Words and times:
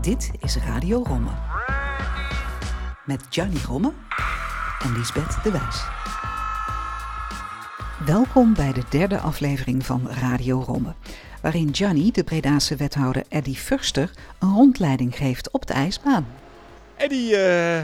Dit 0.00 0.30
is 0.40 0.56
Radio 0.56 1.02
Romme. 1.06 1.30
Met 3.04 3.22
Gianni 3.30 3.58
Romme 3.66 3.92
en 4.82 4.92
Lisbeth 4.96 5.42
de 5.42 5.50
Wijs. 5.50 5.84
Welkom 8.06 8.54
bij 8.54 8.72
de 8.72 8.82
derde 8.90 9.18
aflevering 9.18 9.86
van 9.86 10.08
Radio 10.10 10.62
Romme. 10.66 10.94
Waarin 11.42 11.74
Gianni, 11.74 12.10
de 12.10 12.24
Bredaanse 12.24 12.76
wethouder 12.76 13.22
Eddy 13.28 13.54
Furster, 13.54 14.10
een 14.38 14.54
rondleiding 14.54 15.16
geeft 15.16 15.50
op 15.50 15.66
de 15.66 15.72
ijsbaan. 15.72 16.26
Eddy, 16.96 17.32
uh, 17.32 17.82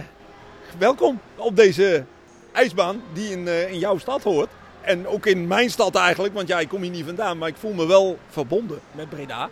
welkom 0.79 1.20
op 1.36 1.56
deze 1.56 2.04
ijsbaan 2.52 3.02
die 3.12 3.30
in, 3.30 3.40
uh, 3.40 3.72
in 3.72 3.79
jouw 3.79 3.98
stad 3.98 4.22
hoort. 4.22 4.48
En 4.80 5.06
ook 5.06 5.27
in 5.27 5.46
mijn 5.46 5.70
stad 5.70 5.95
eigenlijk, 5.95 6.34
want 6.34 6.48
ja, 6.48 6.61
ik 6.61 6.68
kom 6.68 6.82
hier 6.82 6.90
niet 6.90 7.04
vandaan, 7.04 7.38
maar 7.38 7.48
ik 7.48 7.56
voel 7.56 7.72
me 7.72 7.86
wel 7.86 8.18
verbonden 8.29 8.80
met 8.93 9.09
Breda. 9.09 9.48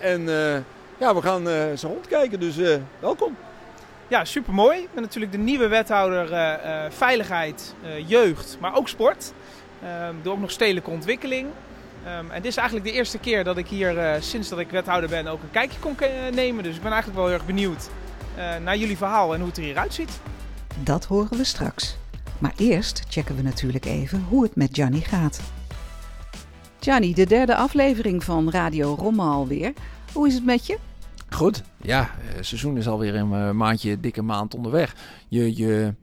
En 0.00 0.20
uh, 0.20 0.54
ja, 0.98 1.14
we 1.14 1.22
gaan 1.22 1.48
uh, 1.48 1.62
zo 1.76 1.88
rondkijken, 1.88 2.40
dus 2.40 2.58
uh, 2.58 2.76
welkom. 2.98 3.36
Ja, 4.08 4.24
supermooi. 4.24 4.78
Ik 4.78 4.88
ben 4.94 5.02
natuurlijk 5.02 5.32
de 5.32 5.38
nieuwe 5.38 5.68
wethouder 5.68 6.58
Veiligheid, 6.92 7.74
Jeugd, 8.06 8.56
maar 8.60 8.76
ook 8.76 8.88
Sport. 8.88 9.32
Um, 10.08 10.16
doe 10.22 10.32
ook 10.32 10.40
nog 10.40 10.50
stedelijke 10.50 10.90
ontwikkeling. 10.90 11.46
Um, 12.18 12.30
en 12.30 12.42
dit 12.42 12.50
is 12.50 12.56
eigenlijk 12.56 12.88
de 12.88 12.92
eerste 12.92 13.18
keer 13.18 13.44
dat 13.44 13.56
ik 13.56 13.66
hier, 13.66 14.18
sinds 14.20 14.48
dat 14.48 14.58
ik 14.58 14.70
wethouder 14.70 15.10
ben, 15.10 15.26
ook 15.26 15.42
een 15.42 15.50
kijkje 15.50 15.78
kon 15.78 15.96
nemen. 16.32 16.64
Dus 16.64 16.76
ik 16.76 16.82
ben 16.82 16.92
eigenlijk 16.92 17.20
wel 17.20 17.28
heel 17.28 17.38
erg 17.38 17.46
benieuwd 17.46 17.88
naar 18.62 18.76
jullie 18.76 18.96
verhaal 18.96 19.32
en 19.34 19.38
hoe 19.38 19.48
het 19.48 19.56
er 19.56 19.62
hieruit 19.62 19.94
ziet. 19.94 20.20
Dat 20.76 21.04
horen 21.04 21.36
we 21.36 21.44
straks. 21.44 21.96
Maar 22.38 22.52
eerst 22.56 23.02
checken 23.08 23.36
we 23.36 23.42
natuurlijk 23.42 23.84
even 23.84 24.26
hoe 24.28 24.42
het 24.42 24.56
met 24.56 24.68
Gianni 24.72 25.00
gaat. 25.00 25.40
Gianni, 26.80 27.14
de 27.14 27.26
derde 27.26 27.56
aflevering 27.56 28.24
van 28.24 28.50
Radio 28.50 28.94
Romme 28.94 29.22
alweer. 29.22 29.72
Hoe 30.12 30.26
is 30.26 30.34
het 30.34 30.44
met 30.44 30.66
je? 30.66 30.78
Goed, 31.30 31.62
ja, 31.82 32.10
het 32.18 32.46
seizoen 32.46 32.76
is 32.76 32.88
alweer 32.88 33.14
een 33.14 33.56
maandje, 33.56 34.00
dikke 34.00 34.22
maand 34.22 34.54
onderweg. 34.54 34.94
Je, 35.28 35.56
je 35.56 35.94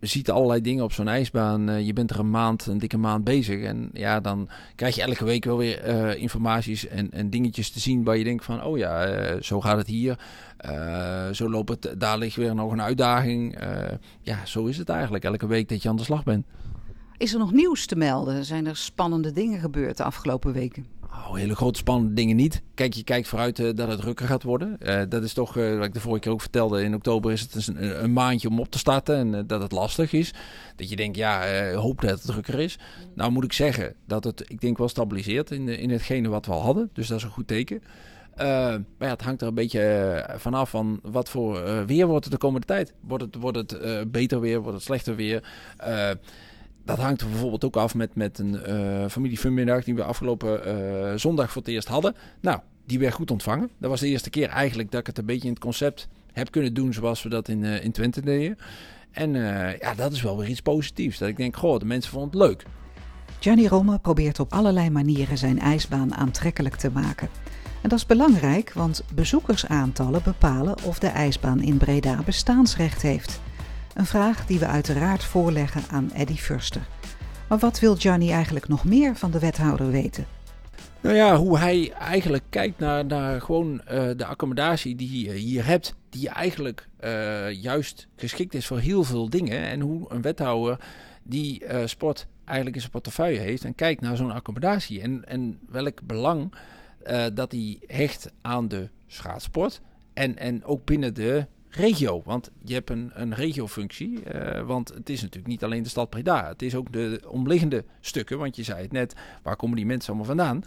ziet 0.00 0.30
allerlei 0.30 0.60
dingen 0.60 0.84
op 0.84 0.92
zo'n 0.92 1.08
ijsbaan. 1.08 1.84
je 1.84 1.92
bent 1.92 2.10
er 2.10 2.18
een 2.18 2.30
maand, 2.30 2.66
een 2.66 2.78
dikke 2.78 2.96
maand 2.96 3.24
bezig. 3.24 3.62
En 3.62 3.90
ja, 3.92 4.20
dan 4.20 4.48
krijg 4.74 4.94
je 4.94 5.02
elke 5.02 5.24
week 5.24 5.44
wel 5.44 5.56
weer 5.56 6.16
informaties 6.16 6.88
en, 6.88 7.10
en 7.10 7.30
dingetjes 7.30 7.70
te 7.70 7.80
zien 7.80 8.04
waar 8.04 8.16
je 8.16 8.24
denkt 8.24 8.44
van, 8.44 8.64
oh 8.64 8.78
ja, 8.78 9.40
zo 9.40 9.60
gaat 9.60 9.76
het 9.76 9.86
hier. 9.86 10.18
Uh, 10.66 11.28
zo 11.30 11.50
loopt 11.50 11.68
het, 11.68 12.00
daar 12.00 12.18
ligt 12.18 12.36
weer 12.36 12.54
nog 12.54 12.72
een 12.72 12.82
uitdaging. 12.82 13.58
ja, 14.20 14.46
zo 14.46 14.64
is 14.64 14.78
het 14.78 14.88
eigenlijk 14.88 15.24
elke 15.24 15.46
week 15.46 15.68
dat 15.68 15.82
je 15.82 15.88
aan 15.88 15.96
de 15.96 16.04
slag 16.04 16.24
bent. 16.24 16.46
Is 17.22 17.32
er 17.32 17.38
nog 17.38 17.52
nieuws 17.52 17.86
te 17.86 17.96
melden? 17.96 18.44
Zijn 18.44 18.66
er 18.66 18.76
spannende 18.76 19.32
dingen 19.32 19.60
gebeurd 19.60 19.96
de 19.96 20.02
afgelopen 20.02 20.52
weken? 20.52 20.86
Oh, 21.04 21.34
hele 21.34 21.54
grote 21.54 21.78
spannende 21.78 22.14
dingen 22.14 22.36
niet. 22.36 22.62
Kijk, 22.74 22.92
je 22.92 23.04
kijkt 23.04 23.28
vooruit 23.28 23.58
uh, 23.58 23.74
dat 23.74 23.88
het 23.88 24.00
drukker 24.00 24.26
gaat 24.26 24.42
worden. 24.42 24.76
Uh, 24.80 25.02
dat 25.08 25.22
is 25.22 25.32
toch, 25.32 25.56
uh, 25.56 25.76
wat 25.76 25.86
ik 25.86 25.94
de 25.94 26.00
vorige 26.00 26.20
keer 26.20 26.32
ook 26.32 26.40
vertelde, 26.40 26.82
in 26.82 26.94
oktober 26.94 27.32
is 27.32 27.40
het 27.40 27.66
een, 27.66 28.02
een 28.04 28.12
maandje 28.12 28.48
om 28.48 28.60
op 28.60 28.70
te 28.70 28.78
starten 28.78 29.16
en 29.16 29.46
dat 29.46 29.62
het 29.62 29.72
lastig 29.72 30.12
is. 30.12 30.34
Dat 30.76 30.88
je 30.88 30.96
denkt, 30.96 31.16
ja, 31.16 31.72
hoop 31.74 32.00
dat 32.00 32.10
het 32.10 32.22
drukker 32.22 32.60
is. 32.60 32.78
Nou 33.14 33.30
moet 33.30 33.44
ik 33.44 33.52
zeggen 33.52 33.94
dat 34.06 34.24
het, 34.24 34.44
ik 34.50 34.60
denk 34.60 34.78
wel 34.78 34.88
stabiliseert 34.88 35.50
in, 35.50 35.68
in 35.68 35.90
hetgene 35.90 36.28
wat 36.28 36.46
we 36.46 36.52
al 36.52 36.62
hadden. 36.62 36.90
Dus 36.92 37.08
dat 37.08 37.18
is 37.18 37.24
een 37.24 37.30
goed 37.30 37.48
teken. 37.48 37.82
maar 38.36 38.84
ja, 38.98 39.08
het 39.08 39.22
hangt 39.22 39.40
er 39.40 39.48
een 39.48 39.54
beetje 39.54 40.34
vanaf 40.36 40.70
van 40.70 41.00
wat 41.02 41.28
voor 41.28 41.86
weer 41.86 42.06
wordt 42.06 42.30
de 42.30 42.36
komende 42.38 42.66
tijd. 42.66 42.94
Wordt 43.00 43.24
het, 43.24 43.34
wordt 43.34 43.56
het 43.56 44.10
beter 44.12 44.40
weer, 44.40 44.60
wordt 44.60 44.76
het 44.76 44.86
slechter 44.86 45.16
weer? 45.16 45.42
Dat 46.84 46.98
hangt 46.98 47.20
er 47.20 47.28
bijvoorbeeld 47.28 47.64
ook 47.64 47.76
af 47.76 47.94
met, 47.94 48.14
met 48.14 48.38
een 48.38 48.60
uh, 48.68 49.08
familiefunmiddag 49.08 49.84
die 49.84 49.94
we 49.94 50.04
afgelopen 50.04 50.60
uh, 50.66 51.12
zondag 51.16 51.52
voor 51.52 51.62
het 51.62 51.70
eerst 51.70 51.88
hadden. 51.88 52.14
Nou, 52.40 52.60
die 52.86 52.98
werd 52.98 53.14
goed 53.14 53.30
ontvangen. 53.30 53.70
Dat 53.78 53.90
was 53.90 54.00
de 54.00 54.08
eerste 54.08 54.30
keer 54.30 54.48
eigenlijk 54.48 54.90
dat 54.90 55.00
ik 55.00 55.06
het 55.06 55.18
een 55.18 55.26
beetje 55.26 55.46
in 55.46 55.54
het 55.54 55.62
concept 55.62 56.08
heb 56.32 56.50
kunnen 56.50 56.74
doen 56.74 56.92
zoals 56.92 57.22
we 57.22 57.28
dat 57.28 57.48
in, 57.48 57.62
uh, 57.62 57.84
in 57.84 57.92
Twente 57.92 58.20
deden. 58.20 58.58
En 59.10 59.32
ja, 59.80 59.94
dat 59.96 60.12
is 60.12 60.22
wel 60.22 60.38
weer 60.38 60.48
iets 60.48 60.60
positiefs. 60.60 61.18
Dat 61.18 61.28
ik 61.28 61.36
denk, 61.36 61.56
goh, 61.56 61.78
de 61.78 61.84
mensen 61.84 62.12
vonden 62.12 62.40
het 62.40 62.48
leuk. 62.48 62.64
Gianni 63.40 63.68
Rome 63.68 63.98
probeert 63.98 64.40
op 64.40 64.52
allerlei 64.52 64.90
manieren 64.90 65.38
zijn 65.38 65.58
ijsbaan 65.58 66.14
aantrekkelijk 66.14 66.76
te 66.76 66.90
maken. 66.90 67.28
En 67.82 67.88
dat 67.88 67.98
is 67.98 68.06
belangrijk, 68.06 68.72
want 68.72 69.04
bezoekersaantallen 69.14 70.22
bepalen 70.24 70.76
of 70.84 70.98
de 70.98 71.06
ijsbaan 71.06 71.62
in 71.62 71.76
Breda 71.76 72.22
bestaansrecht 72.24 73.02
heeft. 73.02 73.40
Een 73.94 74.06
vraag 74.06 74.46
die 74.46 74.58
we 74.58 74.66
uiteraard 74.66 75.24
voorleggen 75.24 75.82
aan 75.90 76.10
Eddy 76.12 76.36
Furster. 76.36 76.82
Maar 77.48 77.58
wat 77.58 77.80
wil 77.80 77.96
Gianni 77.96 78.30
eigenlijk 78.30 78.68
nog 78.68 78.84
meer 78.84 79.16
van 79.16 79.30
de 79.30 79.38
wethouder 79.38 79.90
weten? 79.90 80.26
Nou 81.00 81.14
ja, 81.14 81.36
hoe 81.36 81.58
hij 81.58 81.92
eigenlijk 81.92 82.44
kijkt 82.48 82.78
naar, 82.78 83.04
naar 83.04 83.40
gewoon 83.40 83.72
uh, 83.72 84.10
de 84.16 84.24
accommodatie 84.24 84.96
die 84.96 85.24
je 85.24 85.32
hier 85.32 85.66
hebt. 85.66 85.94
Die 86.08 86.28
eigenlijk 86.28 86.88
uh, 87.04 87.50
juist 87.50 88.06
geschikt 88.16 88.54
is 88.54 88.66
voor 88.66 88.78
heel 88.78 89.04
veel 89.04 89.30
dingen. 89.30 89.58
En 89.62 89.80
hoe 89.80 90.06
een 90.08 90.22
wethouder 90.22 90.78
die 91.22 91.64
uh, 91.64 91.80
sport 91.84 92.26
eigenlijk 92.44 92.74
in 92.74 92.80
zijn 92.80 92.92
portefeuille 92.92 93.38
heeft. 93.38 93.64
En 93.64 93.74
kijkt 93.74 94.00
naar 94.00 94.16
zo'n 94.16 94.32
accommodatie. 94.32 95.00
En, 95.00 95.24
en 95.28 95.58
welk 95.68 96.02
belang 96.02 96.54
dat 97.34 97.52
hij 97.52 97.78
hecht 97.86 98.30
aan 98.42 98.68
de 98.68 98.88
schaatsport. 99.06 99.80
En, 100.12 100.38
en 100.38 100.64
ook 100.64 100.84
binnen 100.84 101.14
de 101.14 101.46
regio. 101.74 102.22
Want 102.24 102.50
je 102.64 102.74
hebt 102.74 102.90
een, 102.90 103.10
een 103.14 103.34
regiofunctie. 103.34 104.34
Uh, 104.34 104.60
want 104.60 104.88
het 104.88 105.08
is 105.08 105.20
natuurlijk 105.20 105.48
niet 105.48 105.64
alleen 105.64 105.82
de 105.82 105.88
stad 105.88 106.10
Breda. 106.10 106.48
Het 106.48 106.62
is 106.62 106.74
ook 106.74 106.92
de 106.92 107.22
omliggende 107.28 107.84
stukken. 108.00 108.38
Want 108.38 108.56
je 108.56 108.62
zei 108.62 108.82
het 108.82 108.92
net, 108.92 109.14
waar 109.42 109.56
komen 109.56 109.76
die 109.76 109.86
mensen 109.86 110.08
allemaal 110.08 110.36
vandaan? 110.36 110.62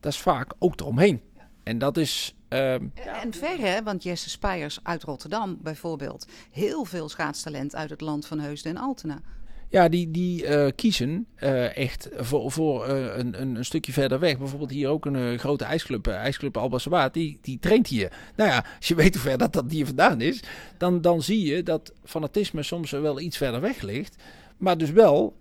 Dat 0.00 0.12
is 0.12 0.18
vaak 0.18 0.54
ook 0.58 0.80
eromheen. 0.80 1.20
En 1.62 1.78
dat 1.78 1.96
is... 1.96 2.34
Uh, 2.48 2.72
en 2.72 3.30
ver 3.30 3.58
hè, 3.58 3.82
want 3.82 4.02
Jesse 4.02 4.30
Spijers 4.30 4.78
uit 4.82 5.02
Rotterdam 5.02 5.58
bijvoorbeeld. 5.62 6.26
Heel 6.50 6.84
veel 6.84 7.08
schaatstalent 7.08 7.74
uit 7.74 7.90
het 7.90 8.00
land 8.00 8.26
van 8.26 8.40
Heusden 8.40 8.76
en 8.76 8.82
Altena. 8.82 9.20
Ja, 9.68 9.88
die, 9.88 10.10
die 10.10 10.46
uh, 10.46 10.66
kiezen 10.74 11.26
uh, 11.42 11.76
echt 11.76 12.08
voor, 12.16 12.52
voor 12.52 12.88
uh, 12.88 13.16
een, 13.16 13.40
een, 13.40 13.64
stukje 13.64 13.92
verder 13.92 14.18
weg. 14.18 14.38
Bijvoorbeeld 14.38 14.70
hier 14.70 14.88
ook 14.88 15.06
een 15.06 15.38
grote 15.38 15.64
ijsclub, 15.64 16.06
ijsclub 16.06 16.56
Alba 16.56 17.08
die, 17.08 17.38
die 17.42 17.58
traint 17.58 17.86
hier. 17.86 18.12
Nou 18.36 18.50
ja, 18.50 18.64
als 18.76 18.88
je 18.88 18.94
weet 18.94 19.14
hoe 19.14 19.22
ver 19.22 19.38
dat, 19.38 19.52
dat 19.52 19.70
hier 19.70 19.86
vandaan 19.86 20.20
is, 20.20 20.42
dan, 20.76 21.00
dan 21.00 21.22
zie 21.22 21.46
je 21.46 21.62
dat 21.62 21.92
fanatisme 22.04 22.62
soms 22.62 22.90
wel 22.90 23.20
iets 23.20 23.36
verder 23.36 23.60
weg 23.60 23.82
ligt. 23.82 24.22
Maar 24.56 24.78
dus 24.78 24.90
wel 24.90 25.36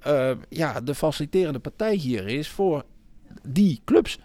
ja, 0.50 0.82
de 0.82 0.96
faciliterende 0.96 1.60
partij 1.60 1.96
hier 1.96 2.28
is 2.28 2.50
voor 2.50 2.84
die 3.44 3.82
clubs. 3.86 4.20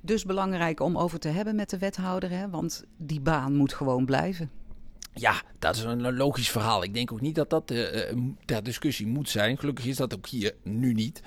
Dus 0.00 0.24
belangrijk 0.24 0.80
om 0.80 0.98
over 0.98 1.18
te 1.18 1.28
hebben 1.28 1.54
met 1.54 1.70
de 1.70 1.78
wethouder, 1.78 2.30
hè? 2.30 2.48
want 2.50 2.84
die 2.96 3.20
baan 3.20 3.56
moet 3.56 3.74
gewoon 3.74 4.04
blijven. 4.04 4.50
Ja, 5.14 5.42
dat 5.58 5.76
is 5.76 5.82
een 5.82 6.16
logisch 6.16 6.50
verhaal. 6.50 6.82
Ik 6.82 6.94
denk 6.94 7.12
ook 7.12 7.20
niet 7.20 7.34
dat 7.34 7.50
dat 7.50 7.70
uh, 7.70 7.88
ter 8.44 8.62
discussie 8.62 9.06
moet 9.06 9.28
zijn. 9.28 9.58
Gelukkig 9.58 9.86
is 9.86 9.96
dat 9.96 10.14
ook 10.14 10.26
hier 10.26 10.54
nu 10.62 10.92
niet. 10.92 11.22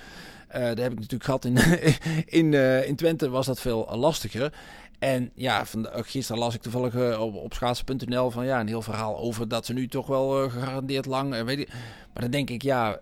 Uh, 0.56 0.62
dat 0.62 0.78
heb 0.78 0.92
ik 0.92 1.00
natuurlijk 1.00 1.24
gehad 1.24 1.46
in, 1.46 1.58
in, 2.40 2.54
in 2.88 2.96
Twente 2.96 3.30
was 3.30 3.46
dat 3.46 3.62
veel 3.62 3.96
lastiger. 3.96 4.54
En 5.00 5.32
ja, 5.34 5.66
van, 5.66 5.88
gisteren 5.92 6.42
las 6.42 6.56
ik 6.56 6.62
toevallig 6.62 7.20
op, 7.20 7.36
op 7.36 7.54
schaatsen.nl 7.54 8.32
van 8.32 8.46
ja, 8.46 8.60
een 8.60 8.68
heel 8.68 8.82
verhaal 8.82 9.18
over 9.18 9.48
dat 9.48 9.66
ze 9.66 9.74
nu 9.74 9.88
toch 9.88 10.08
wel 10.08 10.50
gegarandeerd 10.50 11.06
lang. 11.06 11.44
weet. 11.44 11.68
Maar 12.14 12.22
dan 12.22 12.32
denk 12.32 12.50
ik, 12.50 12.62
ja, 12.62 13.00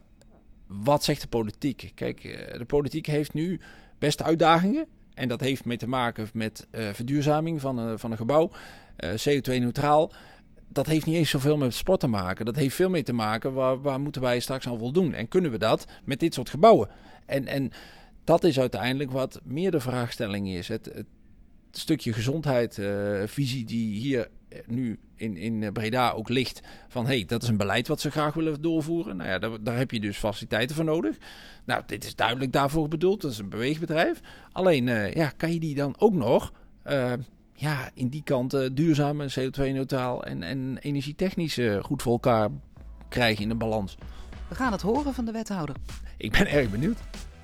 wat 0.67 1.03
zegt 1.03 1.21
de 1.21 1.27
politiek? 1.27 1.91
Kijk, 1.95 2.21
de 2.57 2.65
politiek 2.65 3.05
heeft 3.05 3.33
nu 3.33 3.59
best 3.99 4.23
uitdagingen. 4.23 4.85
En 5.13 5.27
dat 5.27 5.39
heeft 5.39 5.65
mee 5.65 5.77
te 5.77 5.87
maken 5.87 6.29
met 6.33 6.67
verduurzaming 6.71 7.61
van, 7.61 7.99
van 7.99 8.11
een 8.11 8.17
gebouw. 8.17 8.51
CO2-neutraal 9.03 10.11
dat 10.73 10.85
heeft 10.85 11.05
niet 11.05 11.15
eens 11.15 11.29
zoveel 11.29 11.57
met 11.57 11.73
sport 11.73 11.99
te 11.99 12.07
maken. 12.07 12.45
Dat 12.45 12.55
heeft 12.55 12.75
veel 12.75 12.89
meer 12.89 13.03
te 13.03 13.13
maken 13.13 13.53
waar, 13.53 13.81
waar 13.81 13.99
moeten 13.99 14.21
wij 14.21 14.39
straks 14.39 14.67
aan 14.67 14.77
voldoen. 14.77 15.13
En 15.13 15.27
kunnen 15.27 15.51
we 15.51 15.57
dat 15.57 15.87
met 16.03 16.19
dit 16.19 16.33
soort 16.33 16.49
gebouwen? 16.49 16.89
En, 17.25 17.47
en 17.47 17.71
dat 18.23 18.43
is 18.43 18.59
uiteindelijk 18.59 19.11
wat 19.11 19.41
meer 19.43 19.71
de 19.71 19.79
vraagstelling 19.79 20.49
is. 20.49 20.67
Het, 20.67 20.85
het 20.93 21.05
stukje 21.71 22.13
gezondheidsvisie 22.13 23.61
uh, 23.61 23.67
die 23.67 23.95
hier 23.95 24.29
nu 24.65 24.99
in, 25.15 25.37
in 25.37 25.73
Breda 25.73 26.11
ook 26.11 26.29
ligt. 26.29 26.61
Van 26.87 27.05
hey, 27.05 27.25
dat 27.25 27.43
is 27.43 27.49
een 27.49 27.57
beleid 27.57 27.87
wat 27.87 28.01
ze 28.01 28.11
graag 28.11 28.33
willen 28.33 28.61
doorvoeren. 28.61 29.17
Nou 29.17 29.29
ja, 29.29 29.39
daar, 29.39 29.63
daar 29.63 29.77
heb 29.77 29.91
je 29.91 29.99
dus 29.99 30.17
faciliteiten 30.17 30.75
voor 30.75 30.85
nodig. 30.85 31.17
Nou, 31.65 31.83
dit 31.85 32.03
is 32.03 32.15
duidelijk 32.15 32.51
daarvoor 32.51 32.87
bedoeld. 32.87 33.21
Dat 33.21 33.31
is 33.31 33.37
een 33.37 33.49
beweegbedrijf. 33.49 34.19
Alleen, 34.51 34.87
uh, 34.87 35.13
ja, 35.13 35.29
kan 35.29 35.53
je 35.53 35.59
die 35.59 35.75
dan 35.75 35.95
ook 35.97 36.13
nog... 36.13 36.53
ja, 37.55 37.89
in 37.93 38.07
die 38.07 38.23
kant 38.23 38.53
uh, 38.53 38.69
duurzaam 38.71 39.21
en 39.21 39.29
CO2-neutraal 39.39 40.23
en, 40.23 40.43
en 40.43 40.77
energietechnisch 40.81 41.57
uh, 41.57 41.83
goed 41.83 42.01
voor 42.01 42.11
elkaar 42.11 42.49
krijgen 43.09 43.43
in 43.43 43.49
een 43.49 43.57
balans. 43.57 43.97
We 44.47 44.55
gaan 44.55 44.71
het 44.71 44.81
horen 44.81 45.13
van 45.13 45.25
de 45.25 45.31
wethouder. 45.31 45.75
Ik 46.17 46.31
ben 46.31 46.47
erg 46.47 46.69
benieuwd. 46.69 46.97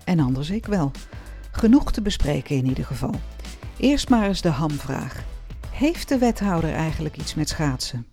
En 0.04 0.20
anders 0.20 0.50
ik 0.50 0.66
wel. 0.66 0.92
Genoeg 1.52 1.92
te 1.92 2.02
bespreken 2.02 2.56
in 2.56 2.66
ieder 2.66 2.86
geval. 2.86 3.14
Eerst 3.78 4.10
maar 4.10 4.28
eens 4.28 4.42
de 4.42 4.50
hamvraag. 4.50 5.24
Heeft 5.72 6.10
de 6.10 6.18
wethouder 6.18 6.74
eigenlijk 6.74 7.18
iets 7.18 7.36
met 7.36 7.50
schaatsen? 7.50 8.08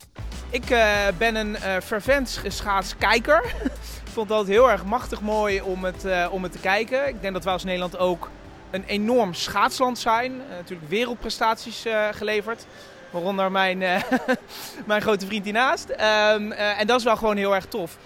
Ik 0.50 0.70
uh, 0.70 1.06
ben 1.18 1.34
een 1.34 1.50
uh, 1.50 1.76
fervent 1.82 2.40
schaatskijker. 2.46 3.44
Ik 4.04 4.22
vond 4.22 4.28
het 4.28 4.38
altijd 4.38 4.56
heel 4.56 4.70
erg 4.70 4.84
machtig 4.84 5.20
mooi 5.20 5.60
om 5.60 5.84
het, 5.84 6.04
uh, 6.04 6.28
om 6.30 6.42
het 6.42 6.52
te 6.52 6.58
kijken. 6.58 7.08
Ik 7.08 7.20
denk 7.20 7.34
dat 7.34 7.44
we 7.44 7.50
als 7.50 7.64
Nederland 7.64 7.98
ook 7.98 8.30
een 8.70 8.84
enorm 8.84 9.34
schaatsland 9.34 9.98
zijn. 9.98 10.32
Uh, 10.32 10.56
natuurlijk 10.56 10.90
wereldprestaties 10.90 11.86
uh, 11.86 12.08
geleverd. 12.12 12.66
Waaronder 13.10 13.50
mijn, 13.52 13.80
uh, 13.80 14.02
mijn 14.86 15.02
grote 15.02 15.26
vriend 15.26 15.44
hiernaast. 15.44 15.90
Um, 15.90 16.52
en 16.52 16.86
dat 16.86 16.98
is 16.98 17.04
wel 17.04 17.16
gewoon 17.16 17.36
heel 17.36 17.54
erg 17.54 17.66
tof. 17.66 17.98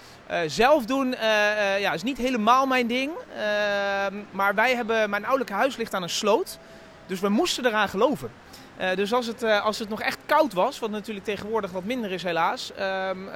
zelf 0.47 0.85
doen 0.85 1.15
ja, 1.79 1.93
is 1.93 2.03
niet 2.03 2.17
helemaal 2.17 2.65
mijn 2.65 2.87
ding. 2.87 3.11
Ehm, 3.35 4.15
maar 4.31 4.55
wij 4.55 4.75
hebben, 4.75 5.09
mijn 5.09 5.23
ouderlijke 5.23 5.53
huis 5.53 5.75
ligt 5.75 5.93
aan 5.93 6.03
een 6.03 6.09
sloot. 6.09 6.57
Dus 7.05 7.19
we 7.19 7.29
moesten 7.29 7.65
eraan 7.65 7.89
geloven. 7.89 8.31
Uh, 8.81 8.95
dus 8.95 9.13
als 9.13 9.27
het, 9.27 9.43
uh, 9.43 9.65
als 9.65 9.79
het 9.79 9.89
nog 9.89 10.01
echt 10.01 10.17
koud 10.25 10.53
was, 10.53 10.79
wat 10.79 10.89
natuurlijk 10.89 11.25
tegenwoordig 11.25 11.71
wat 11.71 11.83
minder 11.83 12.11
is 12.11 12.23
helaas. 12.23 12.71
Uh, 12.71 12.77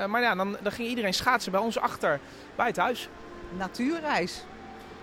maar 0.08 0.22
ja, 0.22 0.36
dan, 0.36 0.58
dan 0.62 0.72
ging 0.72 0.88
iedereen 0.88 1.14
schaatsen 1.14 1.52
bij 1.52 1.62
ons 1.62 1.80
achter, 1.80 2.20
bij 2.56 2.68
het 2.68 2.78
huis. 2.78 3.10
Natuurreis. 3.58 4.44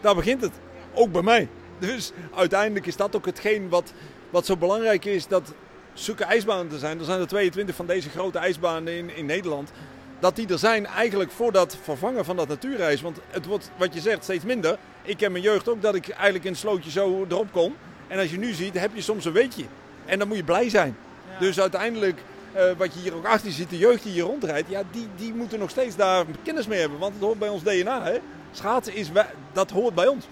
Daar 0.00 0.14
begint 0.14 0.40
het. 0.40 0.52
Ook 0.94 1.12
bij 1.12 1.22
mij. 1.22 1.48
Dus 1.88 2.12
uiteindelijk 2.34 2.86
is 2.86 2.96
dat 2.96 3.16
ook 3.16 3.26
hetgeen 3.26 3.68
wat, 3.68 3.92
wat 4.30 4.46
zo 4.46 4.56
belangrijk 4.56 5.04
is. 5.04 5.26
Dat 5.26 5.52
zulke 5.92 6.24
ijsbanen 6.24 6.72
er 6.72 6.78
zijn. 6.78 6.98
Er 6.98 7.04
zijn 7.04 7.20
er 7.20 7.26
22 7.26 7.74
van 7.74 7.86
deze 7.86 8.08
grote 8.10 8.38
ijsbanen 8.38 8.96
in, 8.96 9.16
in 9.16 9.26
Nederland. 9.26 9.70
Dat 10.18 10.36
die 10.36 10.48
er 10.48 10.58
zijn 10.58 10.86
eigenlijk 10.86 11.30
voor 11.30 11.52
dat 11.52 11.76
vervangen 11.82 12.24
van 12.24 12.36
dat 12.36 12.48
natuurreis. 12.48 13.00
Want 13.00 13.18
het 13.30 13.46
wordt, 13.46 13.70
wat 13.76 13.94
je 13.94 14.00
zegt, 14.00 14.22
steeds 14.22 14.44
minder. 14.44 14.78
Ik 15.02 15.16
ken 15.16 15.32
mijn 15.32 15.44
jeugd 15.44 15.68
ook 15.68 15.82
dat 15.82 15.94
ik 15.94 16.08
eigenlijk 16.08 16.44
in 16.44 16.50
een 16.50 16.56
slootje 16.56 16.90
zo 16.90 17.26
erop 17.28 17.52
kon. 17.52 17.74
En 18.08 18.18
als 18.18 18.30
je 18.30 18.38
nu 18.38 18.52
ziet, 18.52 18.78
heb 18.78 18.90
je 18.94 19.02
soms 19.02 19.24
een 19.24 19.32
weekje. 19.32 19.64
En 20.04 20.18
dan 20.18 20.28
moet 20.28 20.36
je 20.36 20.44
blij 20.44 20.68
zijn. 20.68 20.96
Dus 21.38 21.60
uiteindelijk, 21.60 22.22
uh, 22.56 22.62
wat 22.76 22.94
je 22.94 23.00
hier 23.00 23.14
ook 23.14 23.26
achter 23.26 23.52
ziet, 23.52 23.70
de 23.70 23.78
jeugd 23.78 24.02
die 24.02 24.12
hier 24.12 24.24
rondrijdt, 24.24 24.68
ja, 24.68 24.82
die, 24.90 25.08
die 25.16 25.34
moeten 25.34 25.58
nog 25.58 25.70
steeds 25.70 25.96
daar 25.96 26.24
kennis 26.42 26.66
mee 26.66 26.80
hebben. 26.80 26.98
Want 26.98 27.14
het 27.14 27.22
hoort 27.22 27.38
bij 27.38 27.48
ons 27.48 27.62
DNA. 27.62 28.02
Hè? 28.04 28.18
Schaatsen, 28.52 28.94
is, 28.94 29.10
dat 29.52 29.70
hoort 29.70 29.94
bij 29.94 30.06
ons. 30.06 30.24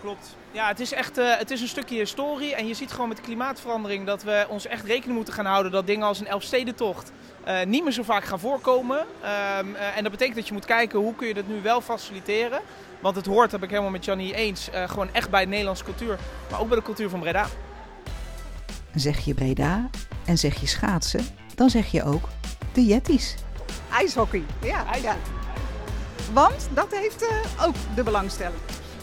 Klopt. 0.00 0.40
Ja, 0.52 0.68
het 0.68 0.80
is 0.80 0.92
echt 0.92 1.18
uh, 1.18 1.36
het 1.36 1.50
is 1.50 1.60
een 1.60 1.68
stukje 1.68 1.96
historie. 1.96 2.54
En 2.54 2.66
je 2.66 2.74
ziet 2.74 2.92
gewoon 2.92 3.08
met 3.08 3.16
de 3.16 3.22
klimaatverandering 3.22 4.06
dat 4.06 4.22
we 4.22 4.46
ons 4.48 4.66
echt 4.66 4.84
rekening 4.84 5.16
moeten 5.16 5.34
gaan 5.34 5.46
houden 5.46 5.72
dat 5.72 5.86
dingen 5.86 6.06
als 6.06 6.20
een 6.20 6.26
Elfstedentocht 6.26 7.12
uh, 7.48 7.62
niet 7.62 7.82
meer 7.82 7.92
zo 7.92 8.02
vaak 8.02 8.24
gaan 8.24 8.40
voorkomen. 8.40 8.98
Um, 8.98 9.06
uh, 9.74 9.96
en 9.96 10.02
dat 10.02 10.12
betekent 10.12 10.36
dat 10.36 10.46
je 10.46 10.52
moet 10.52 10.64
kijken 10.64 10.98
hoe 10.98 11.14
kun 11.14 11.26
je 11.26 11.34
dat 11.34 11.46
nu 11.46 11.62
wel 11.62 11.80
faciliteren. 11.80 12.60
Want 13.00 13.16
het 13.16 13.26
hoort, 13.26 13.52
heb 13.52 13.62
ik 13.62 13.70
helemaal 13.70 13.90
met 13.90 14.04
Jannie 14.04 14.34
eens, 14.34 14.68
gewoon 14.86 15.08
echt 15.12 15.30
bij 15.30 15.44
de 15.44 15.50
Nederlandse 15.50 15.84
cultuur. 15.84 16.18
Maar 16.50 16.60
ook 16.60 16.68
bij 16.68 16.76
de 16.76 16.82
cultuur 16.82 17.08
van 17.08 17.20
Breda. 17.20 17.46
Zeg 18.94 19.18
je 19.18 19.34
Breda 19.34 19.90
en 20.24 20.38
zeg 20.38 20.60
je 20.60 20.66
schaatsen, 20.66 21.26
dan 21.54 21.70
zeg 21.70 21.90
je 21.90 22.04
ook 22.04 22.28
de 22.72 22.84
Jetties. 22.84 23.34
IJshockey, 23.92 24.42
ja. 24.62 24.84
ja. 25.02 25.16
Want 26.32 26.68
dat 26.74 26.94
heeft 26.94 27.22
uh, 27.22 27.66
ook 27.66 27.74
de 27.94 28.02
belangstelling. 28.02 28.60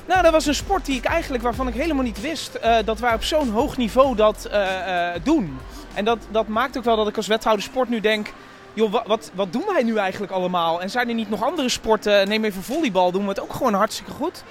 Nou, 0.10 0.22
dat 0.22 0.32
was 0.32 0.46
een 0.46 0.56
sport 0.56 0.86
die 0.86 0.98
ik 0.98 1.06
eigenlijk, 1.06 1.44
waarvan 1.44 1.68
ik 1.68 1.74
helemaal 1.74 2.04
niet 2.04 2.22
wist 2.22 2.58
uh, 2.64 2.76
dat 2.86 3.00
wij 3.00 3.14
op 3.14 3.24
zo'n 3.24 3.50
hoog 3.50 3.78
niveau 3.78 4.16
dat 4.16 4.50
uh, 4.52 5.10
doen. 5.24 5.60
En 5.94 6.06
dat, 6.06 6.18
dat 6.32 6.48
maakt 6.48 6.78
ook 6.78 6.84
wel 6.84 6.96
dat 6.96 7.08
ik 7.08 7.18
als 7.18 7.28
wethouder 7.28 7.64
sport 7.64 7.90
nu 7.90 8.00
denk, 8.00 8.34
joh, 8.74 8.92
wat, 9.06 9.32
wat, 9.34 9.54
doen 9.54 9.64
wij 9.74 9.84
nu 9.84 9.98
eigenlijk 9.98 10.32
allemaal? 10.32 10.82
En 10.82 10.90
zijn 10.90 11.08
er 11.08 11.14
niet 11.14 11.30
nog 11.30 11.44
andere 11.44 11.70
sporten? 11.70 12.28
Neem 12.28 12.44
even 12.44 12.64
volleybal, 12.64 13.12
doen 13.12 13.24
we 13.24 13.30
het 13.30 13.40
ook 13.40 13.54
gewoon 13.54 13.74
hartstikke 13.74 14.12
goed. 14.12 14.44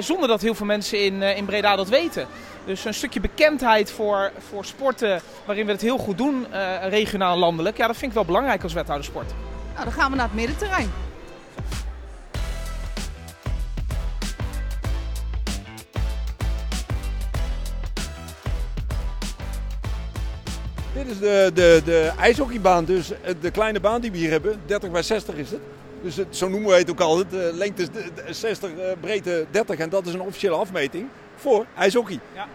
zonder 0.00 0.28
dat 0.28 0.42
heel 0.42 0.54
veel 0.54 0.66
mensen 0.66 1.04
in, 1.04 1.22
in 1.22 1.44
Breda 1.44 1.76
dat 1.76 1.88
weten. 1.88 2.26
Dus 2.64 2.84
een 2.84 2.94
stukje 2.94 3.20
bekendheid 3.20 3.90
voor, 3.90 4.32
voor 4.50 4.64
sporten 4.64 5.20
waarin 5.44 5.66
we 5.66 5.72
het 5.72 5.80
heel 5.80 5.98
goed 5.98 6.18
doen, 6.18 6.46
regionaal 6.82 7.36
landelijk. 7.36 7.76
Ja, 7.76 7.86
dat 7.86 7.96
vind 7.96 8.10
ik 8.10 8.16
wel 8.16 8.26
belangrijk 8.26 8.62
als 8.62 8.72
wethoudersport. 8.72 9.32
Nou, 9.72 9.84
dan 9.84 9.92
gaan 9.92 10.10
we 10.10 10.16
naar 10.16 10.26
het 10.26 10.34
middenterrein. 10.34 11.05
Dit 21.06 21.14
is 21.14 21.20
de, 21.20 21.50
de, 21.54 21.82
de 21.84 22.12
ijshockeybaan, 22.18 22.84
dus 22.84 23.12
de 23.40 23.50
kleine 23.50 23.80
baan 23.80 24.00
die 24.00 24.10
we 24.10 24.16
hier 24.16 24.30
hebben. 24.30 24.60
30 24.66 24.90
bij 24.90 25.02
60 25.02 25.34
is 25.34 25.50
het. 25.50 25.60
Dus 26.02 26.38
zo 26.38 26.48
noemen 26.48 26.70
we 26.70 26.76
het 26.76 26.90
ook 26.90 27.00
altijd. 27.00 27.30
De 27.30 27.50
lengte 27.54 27.88
is 28.26 28.40
60, 28.40 28.70
breedte 29.00 29.46
30 29.50 29.78
en 29.78 29.88
dat 29.88 30.06
is 30.06 30.14
een 30.14 30.20
officiële 30.20 30.54
afmeting 30.54 31.08
voor 31.36 31.66
ijshockey. 31.76 32.20
Ja. 32.34 32.46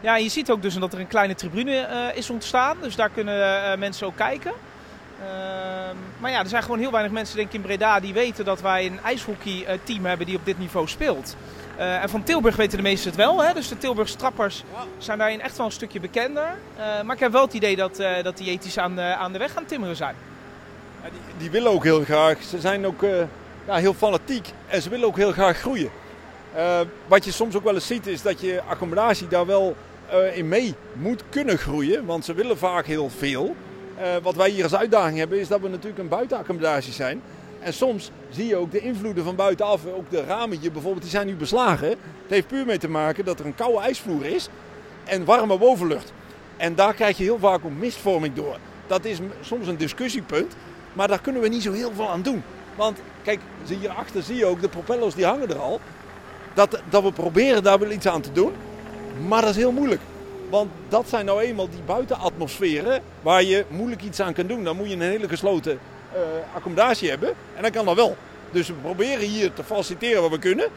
Ja, 0.00 0.16
je 0.16 0.28
ziet 0.28 0.50
ook 0.50 0.62
dus 0.62 0.74
dat 0.74 0.92
er 0.92 1.00
een 1.00 1.06
kleine 1.06 1.34
tribune 1.34 1.88
uh, 1.90 2.16
is 2.16 2.30
ontstaan. 2.30 2.76
Dus 2.80 2.96
daar 2.96 3.10
kunnen 3.10 3.78
mensen 3.78 4.06
ook 4.06 4.16
kijken. 4.16 4.52
Uh, 5.20 5.26
maar 6.18 6.30
ja, 6.30 6.40
er 6.40 6.48
zijn 6.48 6.62
gewoon 6.62 6.78
heel 6.78 6.90
weinig 6.90 7.12
mensen 7.12 7.36
denk 7.36 7.48
ik 7.48 7.54
in 7.54 7.60
Breda 7.60 8.00
die 8.00 8.12
weten 8.12 8.44
dat 8.44 8.60
wij 8.60 8.86
een 8.86 9.00
ijshockeyteam 9.04 10.04
hebben 10.04 10.26
die 10.26 10.36
op 10.36 10.44
dit 10.44 10.58
niveau 10.58 10.88
speelt. 10.88 11.36
En 11.76 12.08
van 12.08 12.22
Tilburg 12.22 12.56
weten 12.56 12.76
de 12.76 12.82
meesten 12.82 13.10
het 13.10 13.18
wel. 13.18 13.42
Hè? 13.42 13.54
Dus 13.54 13.68
de 13.68 13.78
Tilburgse 13.78 14.16
trappers 14.16 14.64
zijn 14.98 15.18
daarin 15.18 15.40
echt 15.40 15.56
wel 15.56 15.66
een 15.66 15.72
stukje 15.72 16.00
bekender. 16.00 16.56
maar 17.04 17.14
ik 17.14 17.20
heb 17.20 17.32
wel 17.32 17.44
het 17.44 17.54
idee 17.54 17.76
dat, 17.76 18.02
dat 18.22 18.36
die 18.36 18.50
ethisch 18.50 18.78
aan 18.78 18.94
de, 18.96 19.02
aan 19.02 19.32
de 19.32 19.38
weg 19.38 19.52
gaan 19.52 19.64
timmeren 19.64 19.96
zijn. 19.96 20.14
Ja, 21.02 21.08
die, 21.38 21.50
willen 21.50 21.70
ook 21.70 21.84
heel 21.84 22.04
graag. 22.04 22.42
Ze 22.42 22.60
zijn 22.60 22.86
ook 22.86 23.02
ja, 23.66 23.74
heel 23.74 23.94
fanatiek 23.94 24.48
en 24.66 24.82
ze 24.82 24.88
willen 24.88 25.06
ook 25.06 25.16
heel 25.16 25.32
graag 25.32 25.58
groeien. 25.58 25.90
wat 27.06 27.24
je 27.24 27.32
soms 27.32 27.56
ook 27.56 27.64
wel 27.64 27.74
eens 27.74 27.86
ziet 27.86 28.06
is 28.06 28.22
dat 28.22 28.40
je 28.40 28.62
accommodatie 28.68 29.28
daar 29.28 29.46
wel 29.46 29.76
in 30.34 30.48
mee 30.48 30.74
moet 30.92 31.22
kunnen 31.28 31.58
groeien. 31.58 32.06
Want 32.06 32.24
ze 32.24 32.34
willen 32.34 32.58
vaak 32.58 32.86
heel 32.86 33.10
veel. 33.10 33.56
Wat 34.22 34.34
wij 34.34 34.50
hier 34.50 34.62
als 34.62 34.74
uitdaging 34.74 35.18
hebben 35.18 35.40
is 35.40 35.48
dat 35.48 35.60
we 35.60 35.68
natuurlijk 35.68 35.98
een 35.98 36.08
buitenaccommodatie 36.08 36.92
zijn. 36.92 37.22
En 37.64 37.72
soms 37.72 38.10
zie 38.30 38.46
je 38.46 38.56
ook 38.56 38.70
de 38.70 38.80
invloeden 38.80 39.24
van 39.24 39.36
buitenaf. 39.36 39.80
Ook 39.96 40.10
de 40.10 40.24
ramen 40.24 40.58
hier 40.58 40.72
bijvoorbeeld, 40.72 41.02
die 41.02 41.10
zijn 41.10 41.26
nu 41.26 41.34
beslagen. 41.34 41.88
Het 41.88 41.98
heeft 42.28 42.46
puur 42.46 42.66
mee 42.66 42.78
te 42.78 42.88
maken 42.88 43.24
dat 43.24 43.40
er 43.40 43.46
een 43.46 43.54
koude 43.54 43.80
ijsvloer 43.80 44.24
is 44.24 44.48
en 45.04 45.24
warme 45.24 45.58
bovenlucht. 45.58 46.12
En 46.56 46.74
daar 46.74 46.94
krijg 46.94 47.16
je 47.16 47.22
heel 47.24 47.38
vaak 47.38 47.64
ook 47.64 47.78
mistvorming 47.78 48.34
door. 48.34 48.56
Dat 48.86 49.04
is 49.04 49.18
soms 49.40 49.66
een 49.66 49.76
discussiepunt, 49.76 50.56
maar 50.92 51.08
daar 51.08 51.20
kunnen 51.20 51.42
we 51.42 51.48
niet 51.48 51.62
zo 51.62 51.72
heel 51.72 51.92
veel 51.94 52.08
aan 52.08 52.22
doen. 52.22 52.42
Want 52.76 52.98
kijk, 53.22 53.40
hierachter 53.66 54.22
zie 54.22 54.36
je 54.36 54.46
ook, 54.46 54.60
de 54.60 54.68
propellers 54.68 55.14
die 55.14 55.26
hangen 55.26 55.48
er 55.48 55.58
al. 55.58 55.80
Dat, 56.54 56.80
dat 56.90 57.02
we 57.02 57.12
proberen 57.12 57.62
daar 57.62 57.78
wel 57.78 57.90
iets 57.90 58.06
aan 58.06 58.20
te 58.20 58.32
doen. 58.32 58.52
Maar 59.28 59.40
dat 59.40 59.50
is 59.50 59.56
heel 59.56 59.72
moeilijk. 59.72 60.00
Want 60.50 60.70
dat 60.88 61.08
zijn 61.08 61.24
nou 61.24 61.40
eenmaal 61.40 61.68
die 61.68 61.82
buitenatmosferen 61.86 63.02
waar 63.22 63.42
je 63.42 63.64
moeilijk 63.68 64.02
iets 64.02 64.20
aan 64.20 64.32
kan 64.32 64.46
doen. 64.46 64.64
Dan 64.64 64.76
moet 64.76 64.88
je 64.88 64.94
een 64.94 65.00
hele 65.00 65.28
gesloten 65.28 65.78
accommodatie 66.54 67.10
hebben. 67.10 67.34
En 67.56 67.62
dat 67.62 67.72
kan 67.72 67.84
dan 67.84 67.94
wel. 67.94 68.16
Dus 68.50 68.68
we 68.68 68.74
proberen 68.74 69.26
hier 69.28 69.52
te 69.52 69.64
faciliteren 69.64 70.22
wat 70.22 70.30
we 70.30 70.38
kunnen. 70.38 70.68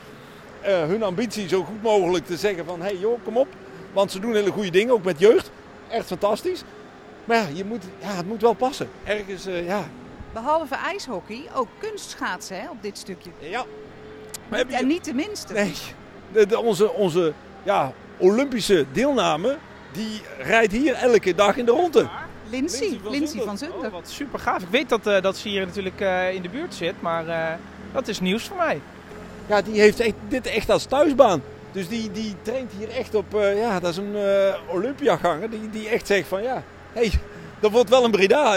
Uh, 0.68 0.84
hun 0.84 1.04
ambitie 1.04 1.48
zo 1.48 1.64
goed 1.64 1.82
mogelijk 1.82 2.26
te 2.26 2.38
zeggen 2.38 2.66
van... 2.66 2.80
hé 2.80 2.86
hey 2.86 2.98
joh, 2.98 3.20
kom 3.24 3.38
op. 3.38 3.48
Want 3.94 4.12
ze 4.12 4.20
doen 4.20 4.34
hele 4.34 4.52
goede 4.52 4.70
dingen, 4.70 4.94
ook 4.94 5.04
met 5.04 5.20
jeugd. 5.20 5.52
Echt 5.90 6.06
fantastisch. 6.06 6.64
Maar 7.26 7.38
ja, 7.38 7.48
je 7.54 7.66
moet, 7.66 7.84
ja 8.00 8.08
het 8.08 8.28
moet 8.28 8.42
wel 8.42 8.54
passen. 8.54 8.90
Ergens, 9.04 9.48
uh, 9.48 9.68
ja... 9.68 9.84
Behalve 10.34 10.76
ijshockey, 10.76 11.50
ook 11.54 11.68
kunstschaatsen 11.78 12.62
hè, 12.62 12.70
op 12.70 12.82
dit 12.82 12.98
stukje. 12.98 13.30
Ja. 13.40 13.66
Maar 14.48 14.60
en 14.60 14.68
je... 14.70 14.86
niet 14.86 15.06
de 15.06 15.14
minste. 15.14 15.54
Nee, 15.54 15.74
de, 16.32 16.46
de, 16.46 16.60
onze, 16.60 16.94
onze 16.94 17.34
ja, 17.64 17.92
Olympische 18.18 18.86
deelname, 18.92 19.58
die 19.92 20.22
rijdt 20.38 20.72
hier 20.72 20.94
elke 20.94 21.36
dag 21.36 21.58
in 21.58 21.66
de 21.66 21.72
ronde. 21.72 22.08
Lindsay, 22.50 23.00
Lindsay 23.10 23.42
van 23.42 23.58
Zunder. 23.58 23.86
Oh, 23.86 23.92
wat 23.92 24.10
super 24.10 24.40
gaaf. 24.40 24.62
Ik 24.62 24.68
weet 24.70 24.90
dat, 24.90 25.08
uh, 25.08 25.22
dat 25.22 25.38
ze 25.38 25.50
hier 25.50 25.66
natuurlijk 25.66 26.02
uh, 26.02 26.34
in 26.34 26.42
de 26.42 26.50
buurt 26.50 26.74
zit, 26.74 27.02
maar 27.02 27.28
uh, 27.28 27.46
dat 27.94 28.08
is 28.08 28.20
nieuws 28.20 28.44
voor 28.44 28.58
mij. 28.58 28.82
Ja, 29.48 29.62
die 29.62 29.80
heeft 29.80 30.00
echt, 30.00 30.14
dit 30.28 30.48
echt 30.48 30.70
als 30.70 30.86
thuisbaan. 30.86 31.42
Dus 31.72 31.88
die, 31.88 32.12
die 32.12 32.36
traint 32.42 32.72
hier 32.78 32.90
echt 32.90 33.16
op, 33.16 33.26
ja, 33.56 33.80
dat 33.80 33.92
is 33.92 33.98
een 33.98 34.16
Olympiaganger 34.68 35.50
die, 35.50 35.70
die 35.70 35.90
echt 35.90 36.08
zegt 36.08 36.28
van 36.28 36.44
ja, 36.44 36.64
hey, 36.94 37.12
dat 37.60 37.72
wordt 37.72 37.90
wel 37.90 38.04
een 38.04 38.12
Breda 38.12 38.56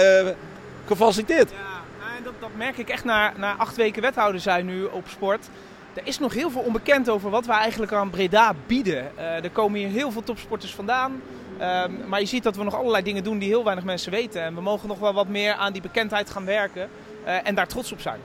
gefaciliteerd. 0.87 1.51
Ja, 1.51 2.17
en 2.17 2.23
dat, 2.25 2.33
dat 2.39 2.51
merk 2.57 2.79
ik 2.79 2.89
echt 2.89 3.05
na, 3.05 3.33
na 3.37 3.57
acht 3.57 3.77
weken 3.77 4.03
wethouder 4.03 4.41
zijn 4.41 4.67
nu 4.67 4.85
op 4.85 5.09
sport. 5.09 5.49
Er 5.95 6.07
is 6.07 6.19
nog 6.19 6.35
heel 6.35 6.51
veel 6.51 6.61
onbekend 6.61 7.09
over 7.09 7.31
wat 7.31 7.47
we 7.47 7.53
eigenlijk 7.53 7.93
aan 7.93 8.11
Breda 8.11 8.55
bieden. 8.67 9.13
Uh, 9.17 9.45
er 9.45 9.51
komen 9.51 9.81
hier 9.81 9.89
heel 9.89 10.11
veel 10.11 10.23
topsporters 10.23 10.75
vandaan. 10.75 11.23
Um, 11.61 12.09
maar 12.09 12.21
je 12.21 12.27
ziet 12.27 12.43
dat 12.43 12.57
we 12.57 12.65
nog 12.65 12.75
allerlei 12.75 13.03
dingen 13.05 13.25
doen 13.25 13.39
die 13.39 13.49
heel 13.49 13.65
weinig 13.65 13.85
mensen 13.85 14.11
weten. 14.11 14.43
En 14.43 14.55
we 14.55 14.61
mogen 14.61 14.89
nog 14.89 14.99
wel 14.99 15.13
wat 15.13 15.29
meer 15.29 15.53
aan 15.53 15.73
die 15.73 15.83
bekendheid 15.83 16.31
gaan 16.31 16.45
werken. 16.45 16.91
Uh, 17.27 17.47
en 17.47 17.55
daar 17.55 17.67
trots 17.67 17.93
op 17.93 18.01
zijn. 18.01 18.21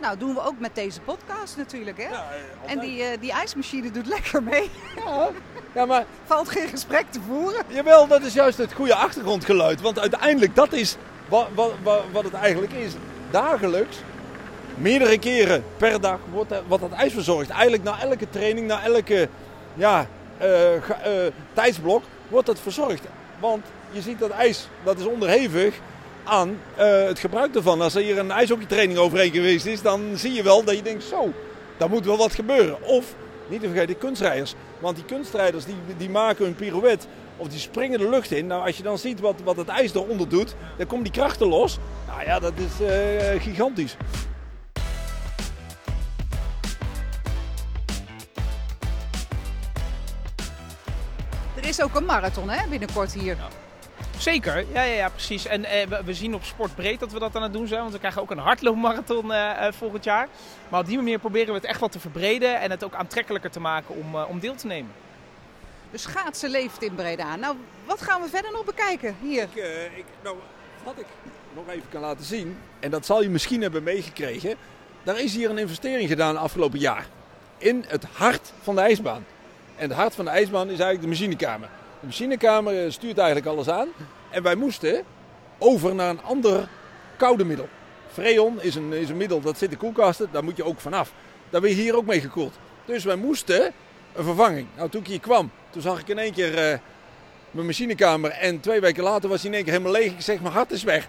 Nou, 0.00 0.18
doen 0.18 0.34
we 0.34 0.42
ook 0.42 0.58
met 0.58 0.74
deze 0.74 1.00
podcast 1.00 1.56
natuurlijk, 1.56 1.96
hè? 1.96 2.08
Ja, 2.08 2.26
en 2.66 2.78
die, 2.78 3.00
uh, 3.00 3.06
die 3.20 3.32
ijsmachine 3.32 3.90
doet 3.90 4.06
lekker 4.06 4.42
mee. 4.42 4.70
Ja, 5.04 5.28
ja, 5.74 5.86
maar... 5.86 6.04
Valt 6.24 6.48
geen 6.48 6.68
gesprek 6.68 7.04
te 7.10 7.20
voeren. 7.26 7.62
Jawel, 7.66 8.06
dat 8.06 8.22
is 8.22 8.32
juist 8.32 8.58
het 8.58 8.72
goede 8.72 8.94
achtergrondgeluid. 8.94 9.80
Want 9.80 9.98
uiteindelijk, 9.98 10.54
dat 10.54 10.72
is 10.72 10.96
wat, 11.28 11.48
wat, 11.54 12.02
wat 12.12 12.24
het 12.24 12.34
eigenlijk 12.34 12.72
is. 12.72 12.92
Dagelijks 13.30 13.96
meerdere 14.80 15.18
keren 15.18 15.64
per 15.76 16.00
dag 16.00 16.18
wordt, 16.32 16.52
wordt 16.68 16.82
dat 16.82 16.92
ijs 16.92 17.12
verzorgd. 17.12 17.50
Eigenlijk 17.50 17.82
na 17.82 18.00
elke 18.00 18.30
training, 18.30 18.66
na 18.66 18.84
elke 18.84 19.28
ja, 19.74 20.06
uh, 20.42 20.74
uh, 20.74 20.80
tijdsblok 21.52 22.02
wordt 22.28 22.46
dat 22.46 22.60
verzorgd. 22.60 23.02
Want 23.40 23.64
je 23.90 24.00
ziet 24.00 24.18
dat 24.18 24.30
ijs, 24.30 24.68
dat 24.84 24.98
is 24.98 25.04
onderhevig 25.06 25.74
aan 26.24 26.48
uh, 26.78 27.04
het 27.04 27.18
gebruik 27.18 27.54
ervan. 27.54 27.80
Als 27.80 27.94
er 27.94 28.02
hier 28.02 28.18
een 28.18 28.30
ijshockeytraining 28.30 28.98
overheen 28.98 29.32
geweest 29.32 29.66
is, 29.66 29.82
dan 29.82 30.00
zie 30.14 30.32
je 30.32 30.42
wel 30.42 30.64
dat 30.64 30.76
je 30.76 30.82
denkt, 30.82 31.04
zo, 31.04 31.32
daar 31.76 31.88
moet 31.88 32.04
wel 32.04 32.16
wat 32.16 32.34
gebeuren. 32.34 32.82
Of, 32.82 33.14
niet 33.48 33.60
te 33.60 33.68
vergeten, 33.68 33.98
kunstrijders. 33.98 34.54
Want 34.78 34.96
die 34.96 35.04
kunstrijders 35.04 35.64
die, 35.64 35.76
die 35.96 36.10
maken 36.10 36.46
een 36.46 36.54
pirouette 36.54 37.06
of 37.36 37.48
die 37.48 37.58
springen 37.58 37.98
de 37.98 38.08
lucht 38.08 38.30
in. 38.30 38.46
Nou, 38.46 38.66
als 38.66 38.76
je 38.76 38.82
dan 38.82 38.98
ziet 38.98 39.20
wat, 39.20 39.34
wat 39.44 39.56
het 39.56 39.68
ijs 39.68 39.94
eronder 39.94 40.28
doet, 40.28 40.54
dan 40.76 40.86
komen 40.86 41.04
die 41.04 41.12
krachten 41.12 41.46
los. 41.46 41.78
Nou 42.06 42.24
ja, 42.24 42.38
dat 42.38 42.52
is 42.56 42.86
gigantisch. 43.42 43.96
Is 51.80 51.86
ook 51.86 51.94
een 51.94 52.04
marathon 52.04 52.48
hè, 52.48 52.68
binnenkort 52.68 53.12
hier. 53.12 53.36
Ja. 53.36 53.48
Zeker, 54.18 54.64
ja, 54.72 54.82
ja, 54.82 54.94
ja 54.94 55.08
precies. 55.08 55.46
En 55.46 55.64
eh, 55.64 55.86
we, 56.04 56.14
zien 56.14 56.34
op 56.34 56.44
Sportbreed 56.44 57.00
dat 57.00 57.12
we 57.12 57.18
dat 57.18 57.36
aan 57.36 57.42
het 57.42 57.52
doen 57.52 57.66
zijn. 57.66 57.80
Want 57.80 57.92
we 57.92 57.98
krijgen 57.98 58.22
ook 58.22 58.30
een 58.30 58.38
hardloopmarathon 58.38 59.30
uh, 59.30 59.66
volgend 59.70 60.04
jaar. 60.04 60.28
Maar 60.68 60.80
op 60.80 60.86
die 60.86 60.96
manier 60.96 61.18
proberen 61.18 61.46
we 61.46 61.54
het 61.54 61.64
echt 61.64 61.80
wat 61.80 61.92
te 61.92 62.00
verbreden. 62.00 62.60
En 62.60 62.70
het 62.70 62.84
ook 62.84 62.94
aantrekkelijker 62.94 63.50
te 63.50 63.60
maken 63.60 63.94
om, 63.96 64.14
uh, 64.14 64.28
om 64.28 64.38
deel 64.38 64.54
te 64.54 64.66
nemen. 64.66 64.92
De 65.90 65.98
schaatsen 65.98 66.50
leeft 66.50 66.82
in 66.82 66.94
Breda. 66.94 67.36
Nou, 67.36 67.56
wat 67.86 68.02
gaan 68.02 68.22
we 68.22 68.28
verder 68.28 68.52
nog 68.52 68.64
bekijken 68.64 69.16
hier? 69.22 69.42
Ik, 69.42 69.64
ik, 69.96 70.04
nou, 70.22 70.36
wat 70.84 70.94
ik 70.98 71.06
nog 71.54 71.68
even 71.68 71.88
kan 71.90 72.00
laten 72.00 72.24
zien. 72.24 72.58
En 72.80 72.90
dat 72.90 73.06
zal 73.06 73.22
je 73.22 73.28
misschien 73.28 73.62
hebben 73.62 73.82
meegekregen. 73.82 74.54
Daar 75.02 75.20
is 75.20 75.34
hier 75.34 75.50
een 75.50 75.58
investering 75.58 76.08
gedaan 76.08 76.36
afgelopen 76.36 76.78
jaar. 76.78 77.06
In 77.58 77.84
het 77.88 78.04
hart 78.04 78.52
van 78.62 78.74
de 78.74 78.80
ijsbaan. 78.80 79.24
En 79.80 79.88
het 79.88 79.98
hart 79.98 80.14
van 80.14 80.24
de 80.24 80.30
ijsbaan 80.30 80.70
is 80.70 80.78
eigenlijk 80.78 81.00
de 81.00 81.06
machinekamer. 81.06 81.68
De 82.00 82.06
machinekamer 82.06 82.92
stuurt 82.92 83.18
eigenlijk 83.18 83.46
alles 83.46 83.68
aan. 83.68 83.88
En 84.30 84.42
wij 84.42 84.54
moesten 84.54 85.02
over 85.58 85.94
naar 85.94 86.10
een 86.10 86.22
ander 86.22 86.68
koude 87.16 87.44
middel. 87.44 87.68
Freon 88.12 88.62
is 88.62 88.74
een, 88.74 88.92
is 88.92 89.08
een 89.08 89.16
middel 89.16 89.40
dat 89.40 89.58
zit 89.58 89.70
in 89.70 89.76
koelkasten, 89.76 90.28
daar 90.32 90.44
moet 90.44 90.56
je 90.56 90.64
ook 90.64 90.80
vanaf. 90.80 91.12
Daar 91.50 91.60
ben 91.60 91.70
je 91.70 91.76
hier 91.76 91.96
ook 91.96 92.06
mee 92.06 92.20
gekoeld. 92.20 92.54
Dus 92.84 93.04
wij 93.04 93.16
moesten 93.16 93.72
een 94.14 94.24
vervanging. 94.24 94.66
Nou, 94.76 94.90
toen 94.90 95.00
ik 95.00 95.06
hier 95.06 95.20
kwam, 95.20 95.50
toen 95.70 95.82
zag 95.82 96.00
ik 96.00 96.08
in 96.08 96.18
één 96.18 96.32
keer 96.32 96.72
uh, 96.72 96.78
mijn 97.50 97.66
machinekamer. 97.66 98.30
En 98.30 98.60
twee 98.60 98.80
weken 98.80 99.02
later 99.02 99.28
was 99.28 99.40
hij 99.40 99.50
in 99.50 99.54
één 99.54 99.64
keer 99.64 99.72
helemaal 99.72 99.92
leeg. 99.92 100.12
Ik 100.12 100.20
zeg, 100.20 100.40
mijn 100.40 100.54
hart 100.54 100.70
is 100.70 100.82
weg. 100.82 101.08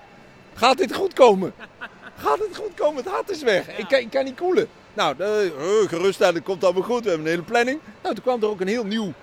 Gaat 0.54 0.78
dit 0.78 0.96
goed 0.96 1.14
komen? 1.14 1.54
Gaat 2.16 2.38
dit 2.38 2.56
goed 2.56 2.74
komen? 2.74 3.04
Het 3.04 3.14
hart 3.14 3.30
is 3.30 3.42
weg. 3.42 3.78
Ik, 3.78 3.88
kan, 3.88 4.00
ik 4.00 4.10
kan 4.10 4.24
niet 4.24 4.36
koelen. 4.36 4.68
Nou, 4.94 5.16
uh, 5.20 5.88
gerust, 5.88 6.20
dat 6.20 6.44
komt 6.44 6.64
allemaal 6.64 6.84
goed. 6.84 7.04
We 7.04 7.10
hebben 7.10 7.28
een 7.28 7.34
hele 7.34 7.46
planning. 7.46 7.80
Nou, 8.02 8.16
toen 8.16 8.24
kwam 8.24 8.42
er 8.42 8.48
ook 8.48 8.62
een 8.62 8.68
heel 8.68 8.86
nieuw 8.86 9.14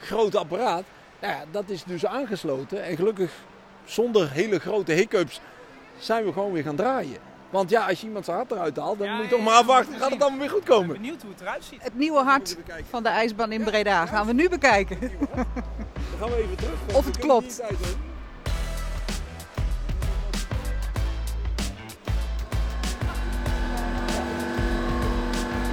groot 0.00 0.36
apparaat. 0.36 0.84
Nou 1.20 1.32
ja, 1.32 1.44
dat 1.50 1.64
is 1.66 1.84
dus 1.84 2.06
aangesloten. 2.06 2.84
En 2.84 2.96
gelukkig 2.96 3.32
zonder 3.84 4.30
hele 4.30 4.58
grote 4.58 4.92
hiccups 4.92 5.40
zijn 5.98 6.24
we 6.24 6.32
gewoon 6.32 6.52
weer 6.52 6.62
gaan 6.62 6.76
draaien. 6.76 7.18
Want 7.50 7.70
ja, 7.70 7.86
als 7.88 8.00
je 8.00 8.06
iemand 8.06 8.24
zijn 8.24 8.36
hart 8.36 8.50
eruit 8.50 8.76
haalt, 8.76 8.98
dan 8.98 9.10
moet 9.10 9.24
je 9.24 9.30
toch 9.30 9.44
maar 9.44 9.54
afwachten. 9.54 9.98
Gaat 9.98 10.10
het 10.10 10.22
allemaal 10.22 10.40
weer 10.40 10.50
goed 10.50 10.64
komen? 10.64 10.86
Ik 10.86 10.92
ben 10.92 11.00
benieuwd 11.00 11.22
hoe 11.22 11.30
het 11.30 11.40
eruit 11.40 11.64
ziet. 11.64 11.82
Het 11.82 11.94
nieuwe 11.94 12.22
hart 12.22 12.56
van 12.90 13.02
de 13.02 13.08
ijsbaan 13.08 13.52
in 13.52 13.64
Breda 13.64 14.06
gaan 14.06 14.26
we 14.26 14.32
nu 14.32 14.48
bekijken. 14.48 15.00
Dan 15.00 15.48
gaan 16.18 16.30
we 16.30 16.36
even 16.36 16.56
terug. 16.56 16.78
Of 16.98 17.04
het 17.04 17.18
klopt. 17.18 17.62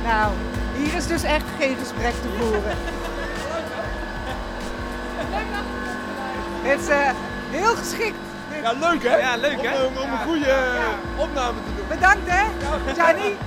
Nou, 0.04 0.32
hier 0.78 0.94
is 0.94 1.08
dus 1.08 1.24
echt 1.24 1.46
geen 1.60 1.76
gesprek 1.78 2.14
te 2.14 2.30
voeren. 2.40 2.78
Het 6.62 6.80
is 6.80 6.90
uh, 6.90 7.10
heel 7.52 7.76
geschikt. 7.76 8.16
Ja, 8.62 8.72
leuk 8.72 9.04
hè? 9.04 9.18
Ja, 9.18 9.36
leuk 9.36 9.62
hè? 9.62 9.84
Om, 9.84 9.98
om 9.98 10.12
een 10.12 10.20
goede 10.26 10.46
ja. 10.46 11.24
opname 11.24 11.58
te 11.66 11.76
doen. 11.76 11.88
Bedankt 11.88 12.30
hè, 12.30 12.44
Johnny. 12.96 13.36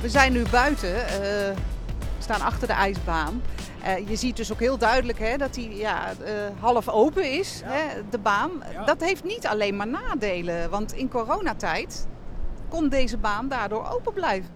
We 0.00 0.08
zijn 0.08 0.32
nu 0.32 0.44
buiten, 0.50 0.94
uh, 0.94 1.02
we 1.18 1.54
staan 2.18 2.40
achter 2.40 2.66
de 2.66 2.72
ijsbaan. 2.72 3.42
Uh, 3.86 4.08
je 4.08 4.16
ziet 4.16 4.36
dus 4.36 4.52
ook 4.52 4.60
heel 4.60 4.78
duidelijk 4.78 5.18
hè, 5.18 5.36
dat 5.36 5.54
die 5.54 5.76
ja, 5.76 6.10
uh, 6.10 6.28
half 6.60 6.88
open 6.88 7.30
is, 7.38 7.60
ja. 7.64 7.70
hè, 7.70 8.00
de 8.10 8.18
baan. 8.18 8.50
Ja. 8.72 8.84
Dat 8.84 9.00
heeft 9.00 9.24
niet 9.24 9.46
alleen 9.46 9.76
maar 9.76 9.88
nadelen, 9.88 10.70
want 10.70 10.92
in 10.92 11.08
coronatijd 11.08 12.06
kon 12.68 12.88
deze 12.88 13.16
baan 13.16 13.48
daardoor 13.48 13.88
open 13.90 14.12
blijven. 14.12 14.50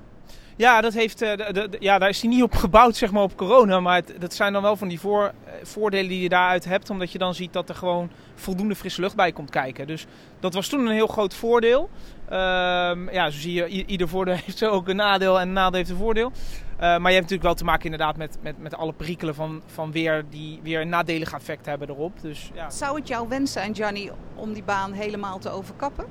Ja, 0.56 0.80
dat 0.80 0.94
heeft, 0.94 1.22
uh, 1.22 1.36
de, 1.36 1.52
de, 1.52 1.76
ja, 1.80 1.98
daar 1.98 2.08
is 2.08 2.20
hij 2.20 2.30
niet 2.30 2.42
op 2.42 2.54
gebouwd 2.54 2.96
zeg 2.96 3.10
maar, 3.10 3.22
op 3.22 3.36
corona. 3.36 3.80
Maar 3.80 3.96
het, 3.96 4.14
dat 4.18 4.34
zijn 4.34 4.52
dan 4.52 4.62
wel 4.62 4.76
van 4.76 4.88
die 4.88 5.00
voor, 5.00 5.32
voordelen 5.62 6.08
die 6.08 6.22
je 6.22 6.28
daaruit 6.28 6.64
hebt. 6.64 6.90
Omdat 6.90 7.12
je 7.12 7.18
dan 7.18 7.34
ziet 7.34 7.52
dat 7.52 7.68
er 7.68 7.74
gewoon 7.74 8.10
voldoende 8.34 8.74
frisse 8.74 9.00
lucht 9.00 9.16
bij 9.16 9.32
komt 9.32 9.50
kijken. 9.50 9.86
Dus 9.86 10.06
dat 10.40 10.54
was 10.54 10.68
toen 10.68 10.86
een 10.86 10.92
heel 10.92 11.06
groot 11.06 11.34
voordeel. 11.34 11.90
Um, 12.32 13.10
ja, 13.10 13.30
zo 13.30 13.38
zie 13.38 13.52
je, 13.52 13.86
ieder 13.86 14.08
voordeel 14.08 14.34
heeft 14.44 14.58
zo 14.58 14.70
ook 14.70 14.88
een 14.88 14.96
nadeel 14.96 15.40
en 15.40 15.48
een 15.48 15.54
nadeel 15.54 15.78
heeft 15.78 15.90
een 15.90 15.96
voordeel. 15.96 16.32
Uh, 16.76 16.80
maar 16.80 17.10
je 17.10 17.18
hebt 17.18 17.30
natuurlijk 17.30 17.42
wel 17.42 17.54
te 17.54 17.64
maken 17.64 17.84
inderdaad 17.84 18.16
met, 18.16 18.38
met, 18.42 18.58
met 18.58 18.74
alle 18.74 18.92
perikelen 18.92 19.34
van, 19.34 19.62
van 19.66 19.92
weer 19.92 20.24
die 20.30 20.60
weer 20.62 20.80
een 20.80 20.88
nadelig 20.88 21.32
effect 21.32 21.66
hebben 21.66 21.88
erop. 21.88 22.20
Dus, 22.20 22.50
ja. 22.54 22.70
Zou 22.70 22.98
het 22.98 23.08
jouw 23.08 23.28
wens 23.28 23.52
zijn, 23.52 23.74
Gianni, 23.74 24.10
om 24.34 24.52
die 24.52 24.62
baan 24.62 24.92
helemaal 24.92 25.38
te 25.38 25.50
overkappen? 25.50 26.06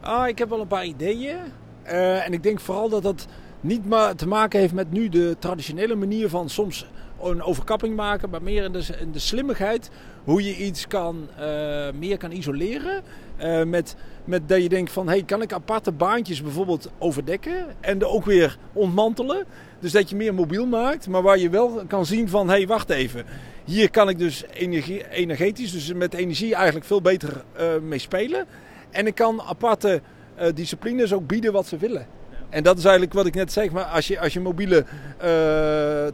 Ah, 0.00 0.28
ik 0.28 0.38
heb 0.38 0.48
wel 0.48 0.60
een 0.60 0.66
paar 0.66 0.84
ideeën. 0.84 1.36
Uh, 1.86 2.26
en 2.26 2.32
ik 2.32 2.42
denk 2.42 2.60
vooral 2.60 2.88
dat 2.88 3.02
dat 3.02 3.26
niet 3.60 3.86
maar 3.86 4.14
te 4.14 4.28
maken 4.28 4.60
heeft 4.60 4.74
met 4.74 4.90
nu 4.90 5.08
de 5.08 5.36
traditionele 5.38 5.94
manier 5.94 6.28
van 6.28 6.48
soms 6.48 6.86
een 7.22 7.42
overkapping 7.42 7.96
maken, 7.96 8.30
maar 8.30 8.42
meer 8.42 8.64
in 8.64 8.72
de, 8.72 8.86
in 9.00 9.12
de 9.12 9.18
slimmigheid. 9.18 9.90
Hoe 10.24 10.42
je 10.42 10.56
iets 10.56 10.86
kan, 10.86 11.28
uh, 11.40 11.44
meer 11.94 12.16
kan 12.18 12.32
isoleren. 12.32 13.02
Uh, 13.42 13.62
met, 13.62 13.96
met 14.24 14.48
dat 14.48 14.62
je 14.62 14.68
denkt 14.68 14.92
van, 14.92 15.08
hey, 15.08 15.22
kan 15.22 15.42
ik 15.42 15.52
aparte 15.52 15.92
baantjes 15.92 16.42
bijvoorbeeld 16.42 16.90
overdekken 16.98 17.66
en 17.80 18.00
er 18.00 18.08
ook 18.08 18.24
weer 18.24 18.58
ontmantelen. 18.72 19.44
Dus 19.78 19.92
dat 19.92 20.10
je 20.10 20.16
meer 20.16 20.34
mobiel 20.34 20.66
maakt, 20.66 21.08
maar 21.08 21.22
waar 21.22 21.38
je 21.38 21.50
wel 21.50 21.82
kan 21.88 22.06
zien 22.06 22.28
van, 22.28 22.48
hey, 22.48 22.66
wacht 22.66 22.90
even. 22.90 23.24
Hier 23.64 23.90
kan 23.90 24.08
ik 24.08 24.18
dus 24.18 24.44
energie, 24.52 25.10
energetisch, 25.10 25.72
dus 25.72 25.92
met 25.92 26.14
energie 26.14 26.54
eigenlijk 26.54 26.86
veel 26.86 27.00
beter 27.00 27.44
uh, 27.60 27.66
mee 27.82 27.98
spelen. 27.98 28.46
En 28.90 29.06
ik 29.06 29.14
kan 29.14 29.42
aparte 29.42 30.00
uh, 30.40 30.46
disciplines 30.54 31.12
ook 31.12 31.26
bieden 31.26 31.52
wat 31.52 31.66
ze 31.66 31.76
willen. 31.76 32.06
En 32.48 32.62
dat 32.62 32.78
is 32.78 32.84
eigenlijk 32.84 33.14
wat 33.14 33.26
ik 33.26 33.34
net 33.34 33.52
zeg. 33.52 33.70
Maar 33.70 33.84
als 33.84 34.06
je, 34.06 34.20
als 34.20 34.32
je 34.32 34.40
mobiele 34.40 34.84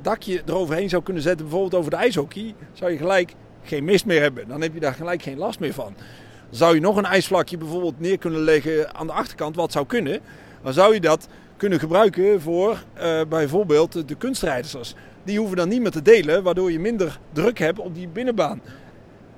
dakje 0.03 0.43
eroverheen 0.47 0.89
zou 0.89 1.03
kunnen 1.03 1.23
zetten, 1.23 1.45
bijvoorbeeld 1.47 1.75
over 1.75 1.91
de 1.91 1.97
ijshockey, 1.97 2.55
zou 2.73 2.91
je 2.91 2.97
gelijk 2.97 3.35
geen 3.63 3.85
mist 3.85 4.07
meer 4.07 4.21
hebben. 4.21 4.49
Dan 4.49 4.61
heb 4.61 4.75
je 4.75 4.81
daar 4.81 4.95
gelijk 4.95 5.23
geen 5.23 5.39
last 5.39 5.61
meer 5.61 5.73
van. 5.73 5.95
Zou 6.53 6.75
je 6.75 6.81
nog 6.81 6.97
een 6.97 7.05
ijsvlakje 7.05 7.57
bijvoorbeeld 7.57 8.01
neer 8.01 8.19
kunnen 8.19 8.41
leggen 8.41 8.95
aan 8.95 9.07
de 9.07 9.13
achterkant, 9.13 9.57
wat 9.57 9.73
zou 9.73 9.87
kunnen, 9.87 10.21
dan 10.63 10.73
zou 10.73 10.95
je 10.95 11.01
dat 11.01 11.29
kunnen 11.57 11.79
gebruiken 11.79 12.41
voor 12.41 12.83
uh, 13.03 13.21
bijvoorbeeld 13.29 14.09
de 14.09 14.15
kunstrijders. 14.15 14.95
Die 15.25 15.39
hoeven 15.39 15.57
dan 15.57 15.69
niet 15.69 15.81
meer 15.81 15.91
te 15.91 16.03
delen, 16.03 16.43
waardoor 16.43 16.73
je 16.73 16.79
minder 16.79 17.19
druk 17.33 17.59
hebt 17.59 17.79
op 17.79 17.95
die 17.95 18.09
binnenbaan 18.09 18.61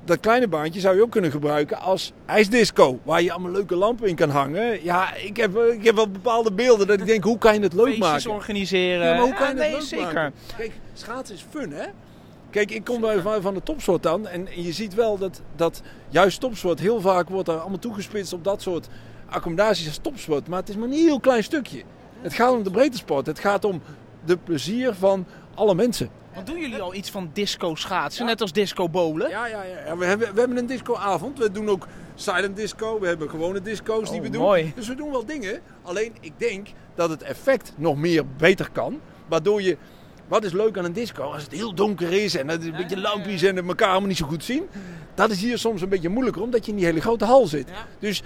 dat 0.04 0.21
kleine 0.21 0.49
baantje 0.49 0.80
zou 0.80 0.97
je 0.97 1.02
ook 1.02 1.11
kunnen 1.11 1.30
gebruiken 1.30 1.78
als 1.78 2.12
ijsdisco. 2.26 3.00
Waar 3.02 3.23
je 3.23 3.33
allemaal 3.33 3.50
leuke 3.50 3.76
lampen 3.76 4.09
in 4.09 4.14
kan 4.14 4.30
hangen. 4.30 4.85
Ja, 4.85 5.14
ik 5.14 5.37
heb, 5.37 5.56
ik 5.56 5.85
heb 5.85 5.94
wel 5.94 6.11
bepaalde 6.11 6.52
beelden 6.52 6.87
dat 6.87 7.00
ik 7.00 7.06
denk, 7.06 7.25
hoe 7.25 7.38
kan 7.38 7.54
je 7.54 7.61
het 7.61 7.73
leuk 7.73 7.87
Feestjes 7.87 8.09
maken? 8.09 8.30
organiseren. 8.30 9.06
Ja, 9.06 9.14
maar 9.14 9.23
hoe 9.23 9.35
kan 9.35 9.47
je 9.47 9.52
het 9.52 9.62
nee, 9.62 9.73
leuk 9.73 9.80
zeker. 9.80 10.04
maken? 10.04 10.33
Kijk, 10.56 10.73
schaatsen 10.92 11.35
is 11.35 11.44
fun, 11.50 11.73
hè? 11.73 11.87
Kijk, 12.54 12.70
ik 12.70 12.84
kom 12.84 13.00
bij, 13.00 13.20
van 13.40 13.54
de 13.54 13.62
topsoort 13.62 14.02
dan. 14.02 14.26
En 14.26 14.46
je 14.54 14.73
ziet 14.73 14.94
wel 14.94 15.18
dat, 15.18 15.40
dat 15.56 15.82
juist 16.08 16.40
topsoort, 16.40 16.80
heel 16.80 17.00
vaak 17.00 17.28
wordt 17.28 17.49
er 17.49 17.58
allemaal 17.58 17.78
toegespitst 17.78 18.32
op 18.32 18.44
dat 18.44 18.62
soort 18.62 18.88
accommodaties 19.26 19.87
als 19.87 19.99
topsport. 20.02 20.49
Maar 20.49 20.58
het 20.58 20.68
is 20.68 20.76
maar 20.76 20.88
een 20.88 20.94
heel 20.94 21.20
klein 21.20 21.42
stukje. 21.42 21.82
Het 22.20 22.34
gaat 22.34 22.52
om 22.52 22.62
de 22.62 22.70
breedte 22.70 22.96
sport. 22.96 23.26
Het 23.26 23.38
gaat 23.38 23.64
om 23.64 23.82
de 24.25 24.37
plezier 24.37 24.94
van 24.94 25.26
alle 25.54 25.75
mensen. 25.75 26.11
Wat 26.34 26.46
doen 26.46 26.58
jullie 26.58 26.80
al 26.80 26.94
iets 26.94 27.11
van 27.11 27.30
disco 27.32 27.75
schaatsen, 27.75 28.26
net 28.26 28.40
als 28.40 28.52
disco 28.52 28.88
bowlen? 28.88 29.28
Ja, 29.28 29.46
ja, 29.46 29.62
ja. 29.62 29.96
We, 29.96 30.04
hebben, 30.04 30.34
we 30.34 30.38
hebben 30.38 30.58
een 30.58 30.66
discoavond. 30.66 31.38
We 31.38 31.50
doen 31.50 31.68
ook 31.68 31.87
silent 32.14 32.56
disco. 32.56 33.00
We 33.00 33.06
hebben 33.06 33.30
gewone 33.30 33.61
disco's 33.61 34.11
die 34.11 34.18
Oh, 34.18 34.25
we 34.25 34.30
doen. 34.30 34.42
mooi. 34.42 34.73
Dus 34.75 34.88
we 34.88 34.94
doen 34.94 35.11
wel 35.11 35.25
dingen. 35.25 35.61
Alleen 35.82 36.12
ik 36.20 36.32
denk 36.37 36.68
dat 36.94 37.11
het 37.11 37.23
effect 37.23 37.73
nog 37.76 37.96
meer 37.96 38.26
beter 38.37 38.70
kan. 38.73 39.00
Waardoor 39.28 39.62
je... 39.62 39.76
Wat 40.28 40.45
is 40.45 40.52
leuk 40.52 40.78
aan 40.78 40.85
een 40.85 40.93
disco? 40.93 41.23
Als 41.23 41.43
het 41.43 41.52
heel 41.52 41.75
donker 41.75 42.12
is 42.12 42.37
en 42.37 42.49
het 42.49 42.61
is 42.61 42.66
een 42.66 42.76
beetje 42.76 43.00
lampjes 43.00 43.43
en 43.43 43.57
het 43.57 43.66
elkaar 43.66 43.88
allemaal 43.88 44.09
niet 44.09 44.16
zo 44.16 44.26
goed 44.26 44.45
zien. 44.45 44.62
Dat 45.14 45.31
is 45.31 45.40
hier 45.40 45.59
soms 45.59 45.83
een 45.83 45.88
beetje 45.88 46.09
moeilijker 46.09 46.43
omdat 46.43 46.64
je 46.64 46.71
in 46.71 46.76
die 46.76 46.87
hele 46.87 47.00
grote 47.00 47.25
hal 47.25 47.47
zit. 47.47 47.69
Dus 47.99 48.23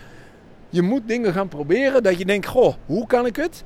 je 0.69 0.83
moet 0.83 1.09
dingen 1.09 1.33
gaan 1.33 1.49
proberen 1.49 2.02
dat 2.02 2.19
je 2.19 2.25
denkt, 2.25 2.47
goh, 2.47 2.75
hoe 2.87 3.07
kan 3.07 3.26
ik 3.26 3.37
het 3.37 3.64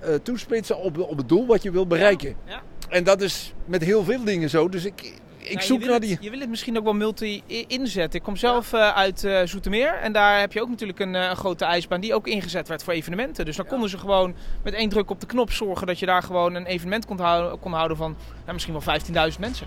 eh, 0.00 0.14
toespitsen 0.22 0.78
op, 0.78 0.98
op 0.98 1.16
het 1.16 1.28
doel 1.28 1.46
wat 1.46 1.62
je 1.62 1.70
wil 1.70 1.86
bereiken. 1.86 2.36
Ja. 2.44 2.62
En 2.88 3.04
dat 3.04 3.20
is 3.20 3.54
met 3.64 3.82
heel 3.82 4.04
veel 4.04 4.24
dingen 4.24 4.50
zo. 4.50 4.68
Dus 4.68 4.84
ik, 4.84 5.20
ik 5.42 5.52
Ja, 5.52 5.60
zoek 5.60 5.78
je 5.80 5.84
wil 5.84 5.92
naar 5.92 6.00
het- 6.00 6.08
die... 6.08 6.18
Je 6.20 6.30
wil 6.30 6.40
het 6.40 6.48
misschien 6.48 6.78
ook 6.78 6.84
wel 6.84 6.92
multi 6.92 7.42
inzetten. 7.66 8.18
Ik 8.18 8.24
kom 8.24 8.36
zelf 8.36 8.72
eh, 8.72 8.88
uit 8.88 9.24
eh, 9.24 9.40
Zoetermeer 9.44 9.94
en 9.94 10.12
daar 10.12 10.40
heb 10.40 10.52
je 10.52 10.62
ook 10.62 10.68
natuurlijk 10.68 10.98
een, 10.98 11.14
eh, 11.14 11.28
een 11.28 11.36
grote 11.36 11.64
ijsbaan 11.64 12.00
die 12.00 12.14
ook 12.14 12.26
ingezet 12.26 12.68
werd 12.68 12.82
voor 12.82 12.92
evenementen. 12.92 13.44
Dus 13.44 13.56
dan 13.56 13.66
konden 13.66 13.88
ze 13.88 13.98
gewoon 13.98 14.34
met 14.64 14.74
één 14.74 14.88
druk 14.88 15.10
op 15.10 15.20
de 15.20 15.26
knop 15.26 15.52
zorgen 15.52 15.86
dat 15.86 15.98
je 15.98 16.06
daar 16.06 16.22
gewoon 16.22 16.54
een 16.54 16.66
evenement 16.66 17.06
kon 17.06 17.20
houden, 17.20 17.58
kon 17.58 17.72
houden 17.72 17.96
van 17.96 18.16
ja, 18.46 18.52
misschien 18.52 18.74
wel 18.84 18.98
15.000 19.32 19.38
mensen. 19.40 19.66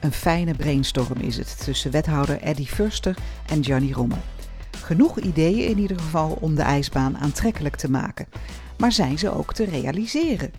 Een 0.00 0.12
fijne 0.12 0.54
brainstorm 0.54 1.18
is 1.20 1.36
het 1.36 1.64
tussen 1.64 1.90
wethouder 1.90 2.40
Eddie 2.40 2.66
Furster 2.66 3.16
en 3.46 3.64
Gianni 3.64 3.92
Rommel. 3.92 4.18
Genoeg 4.82 5.18
ideeën 5.18 5.68
in 5.68 5.78
ieder 5.78 5.98
geval 5.98 6.38
om 6.40 6.54
de 6.54 6.62
ijsbaan 6.62 7.18
aantrekkelijk 7.18 7.76
te 7.76 7.90
maken. 7.90 8.26
Maar 8.78 8.92
zijn 8.92 9.18
ze 9.18 9.30
ook 9.34 9.54
te 9.54 9.64
realiseren? 9.64 10.52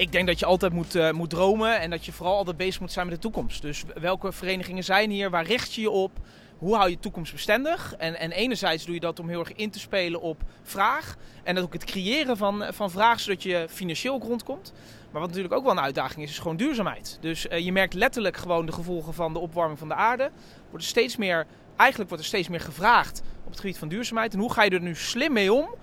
Ik 0.00 0.12
denk 0.12 0.26
dat 0.26 0.38
je 0.38 0.46
altijd 0.46 0.72
moet, 0.72 0.96
uh, 0.96 1.10
moet 1.10 1.30
dromen 1.30 1.80
en 1.80 1.90
dat 1.90 2.04
je 2.04 2.12
vooral 2.12 2.36
altijd 2.36 2.56
bezig 2.56 2.80
moet 2.80 2.92
zijn 2.92 3.06
met 3.06 3.14
de 3.14 3.20
toekomst. 3.20 3.62
Dus 3.62 3.84
welke 3.94 4.32
verenigingen 4.32 4.84
zijn 4.84 5.10
hier? 5.10 5.30
Waar 5.30 5.44
richt 5.44 5.74
je 5.74 5.80
je 5.80 5.90
op? 5.90 6.10
Hoe 6.58 6.76
hou 6.76 6.90
je 6.90 6.98
toekomst 6.98 7.32
bestendig? 7.32 7.94
En, 7.98 8.18
en 8.18 8.32
enerzijds 8.32 8.84
doe 8.84 8.94
je 8.94 9.00
dat 9.00 9.18
om 9.18 9.28
heel 9.28 9.40
erg 9.40 9.52
in 9.52 9.70
te 9.70 9.78
spelen 9.78 10.20
op 10.20 10.42
vraag. 10.62 11.16
En 11.42 11.58
ook 11.58 11.72
het 11.72 11.84
creëren 11.84 12.36
van, 12.36 12.64
van 12.70 12.90
vraag, 12.90 13.20
zodat 13.20 13.42
je 13.42 13.66
financieel 13.68 14.20
rondkomt. 14.20 14.72
Maar 15.10 15.20
wat 15.20 15.28
natuurlijk 15.28 15.54
ook 15.54 15.62
wel 15.62 15.72
een 15.72 15.80
uitdaging 15.80 16.22
is, 16.22 16.30
is 16.30 16.38
gewoon 16.38 16.56
duurzaamheid. 16.56 17.18
Dus 17.20 17.46
uh, 17.46 17.58
je 17.58 17.72
merkt 17.72 17.94
letterlijk 17.94 18.36
gewoon 18.36 18.66
de 18.66 18.72
gevolgen 18.72 19.14
van 19.14 19.32
de 19.32 19.38
opwarming 19.38 19.78
van 19.78 19.88
de 19.88 19.94
aarde. 19.94 20.30
Wordt 20.70 20.84
er 20.84 20.90
steeds 20.90 21.16
meer, 21.16 21.46
eigenlijk 21.76 22.08
wordt 22.08 22.24
er 22.24 22.28
steeds 22.30 22.48
meer 22.48 22.60
gevraagd 22.60 23.22
op 23.44 23.50
het 23.50 23.60
gebied 23.60 23.78
van 23.78 23.88
duurzaamheid. 23.88 24.32
En 24.32 24.40
hoe 24.40 24.52
ga 24.52 24.62
je 24.62 24.70
er 24.70 24.80
nu 24.80 24.94
slim 24.94 25.32
mee 25.32 25.52
om? 25.52 25.74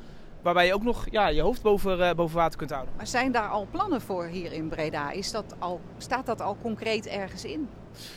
Waarbij 0.48 0.66
je 0.66 0.74
ook 0.74 0.84
nog 0.84 1.06
ja, 1.12 1.28
je 1.28 1.42
hoofd 1.42 1.62
boven, 1.62 2.00
uh, 2.00 2.12
boven 2.12 2.38
water 2.38 2.58
kunt 2.58 2.72
houden. 2.72 2.94
Maar 2.98 3.08
zijn 3.08 3.32
daar 3.32 3.50
al 3.50 3.68
plannen 3.72 4.02
voor 4.02 4.26
hier 4.26 4.54
in 4.54 4.68
Breda? 4.70 5.12
Is 5.12 5.32
dat 5.32 5.56
al, 5.60 5.82
staat 5.98 6.26
dat 6.26 6.42
al 6.42 6.58
concreet 6.62 7.08
ergens 7.08 7.46
in? 7.46 7.70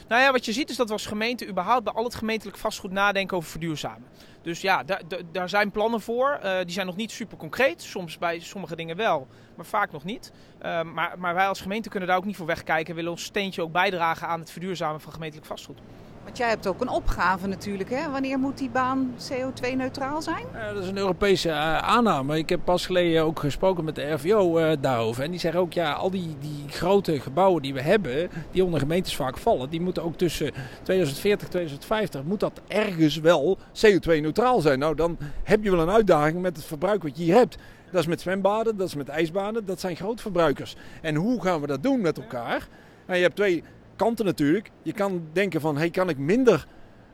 Nou 0.08 0.22
ja, 0.22 0.32
wat 0.32 0.44
je 0.44 0.52
ziet 0.52 0.70
is 0.70 0.76
dat 0.76 0.86
we 0.86 0.92
als 0.92 1.06
gemeente 1.06 1.48
überhaupt 1.48 1.84
bij 1.84 1.92
al 1.92 2.04
het 2.04 2.14
gemeentelijk 2.14 2.56
vastgoed 2.56 2.90
nadenken 2.90 3.36
over 3.36 3.50
verduurzamen. 3.50 4.04
Dus 4.42 4.60
ja, 4.60 4.84
daar, 4.84 5.02
daar 5.32 5.48
zijn 5.48 5.70
plannen 5.70 6.00
voor. 6.00 6.40
Uh, 6.44 6.58
die 6.58 6.70
zijn 6.70 6.86
nog 6.86 6.96
niet 6.96 7.10
super 7.10 7.36
concreet. 7.36 7.82
Soms 7.82 8.18
bij 8.18 8.40
sommige 8.40 8.76
dingen 8.76 8.96
wel, 8.96 9.26
maar 9.56 9.66
vaak 9.66 9.92
nog 9.92 10.04
niet. 10.04 10.32
Uh, 10.62 10.82
maar, 10.82 11.18
maar 11.18 11.34
wij 11.34 11.48
als 11.48 11.60
gemeente 11.60 11.88
kunnen 11.88 12.08
daar 12.08 12.16
ook 12.16 12.24
niet 12.24 12.36
voor 12.36 12.46
wegkijken. 12.46 12.94
willen 12.94 13.10
ons 13.10 13.24
steentje 13.24 13.62
ook 13.62 13.72
bijdragen 13.72 14.28
aan 14.28 14.40
het 14.40 14.50
verduurzamen 14.50 15.00
van 15.00 15.12
gemeentelijk 15.12 15.46
vastgoed. 15.46 15.78
Want 16.24 16.36
jij 16.36 16.48
hebt 16.48 16.66
ook 16.66 16.80
een 16.80 16.88
opgave 16.88 17.46
natuurlijk. 17.46 17.90
Hè? 17.90 18.10
Wanneer 18.10 18.38
moet 18.38 18.58
die 18.58 18.70
baan 18.70 19.14
CO2-neutraal 19.18 20.22
zijn? 20.22 20.44
Dat 20.74 20.82
is 20.82 20.88
een 20.88 20.96
Europese 20.96 21.48
uh, 21.48 21.78
aanname. 21.78 22.38
Ik 22.38 22.48
heb 22.48 22.60
pas 22.64 22.86
geleden 22.86 23.22
ook 23.24 23.38
gesproken 23.38 23.84
met 23.84 23.94
de 23.94 24.10
RVO 24.10 24.58
uh, 24.58 24.72
daarover. 24.80 25.24
En 25.24 25.30
die 25.30 25.40
zeggen 25.40 25.60
ook, 25.60 25.72
ja, 25.72 25.92
al 25.92 26.10
die, 26.10 26.36
die 26.40 26.64
grote 26.68 27.20
gebouwen 27.20 27.62
die 27.62 27.74
we 27.74 27.82
hebben, 27.82 28.30
die 28.50 28.64
onder 28.64 28.80
gemeentes 28.80 29.16
vaak 29.16 29.38
vallen, 29.38 29.70
die 29.70 29.80
moeten 29.80 30.02
ook 30.02 30.16
tussen 30.16 30.52
2040 30.82 31.46
en 31.46 31.50
2050, 31.50 32.22
moet 32.22 32.40
dat 32.40 32.60
ergens 32.68 33.16
wel 33.16 33.58
CO2-neutraal 33.58 34.60
zijn. 34.60 34.78
Nou, 34.78 34.94
dan 34.94 35.18
heb 35.42 35.62
je 35.64 35.70
wel 35.70 35.80
een 35.80 35.90
uitdaging 35.90 36.40
met 36.40 36.56
het 36.56 36.66
verbruik 36.66 37.02
wat 37.02 37.16
je 37.16 37.24
hier 37.24 37.34
hebt. 37.34 37.56
Dat 37.90 38.00
is 38.00 38.06
met 38.06 38.20
zwembaden, 38.20 38.76
dat 38.76 38.86
is 38.86 38.94
met 38.94 39.08
ijsbanen, 39.08 39.66
dat 39.66 39.80
zijn 39.80 39.96
grootverbruikers. 39.96 40.76
En 41.02 41.14
hoe 41.14 41.42
gaan 41.42 41.60
we 41.60 41.66
dat 41.66 41.82
doen 41.82 42.00
met 42.00 42.18
elkaar? 42.18 42.68
Nou, 43.06 43.18
je 43.18 43.24
hebt 43.24 43.36
twee 43.36 43.64
kanten 44.04 44.24
natuurlijk. 44.24 44.70
Je 44.82 44.92
kan 44.92 45.28
denken 45.32 45.60
van, 45.60 45.76
hey, 45.76 45.90
kan 45.90 46.08
ik 46.08 46.18
minder 46.18 46.66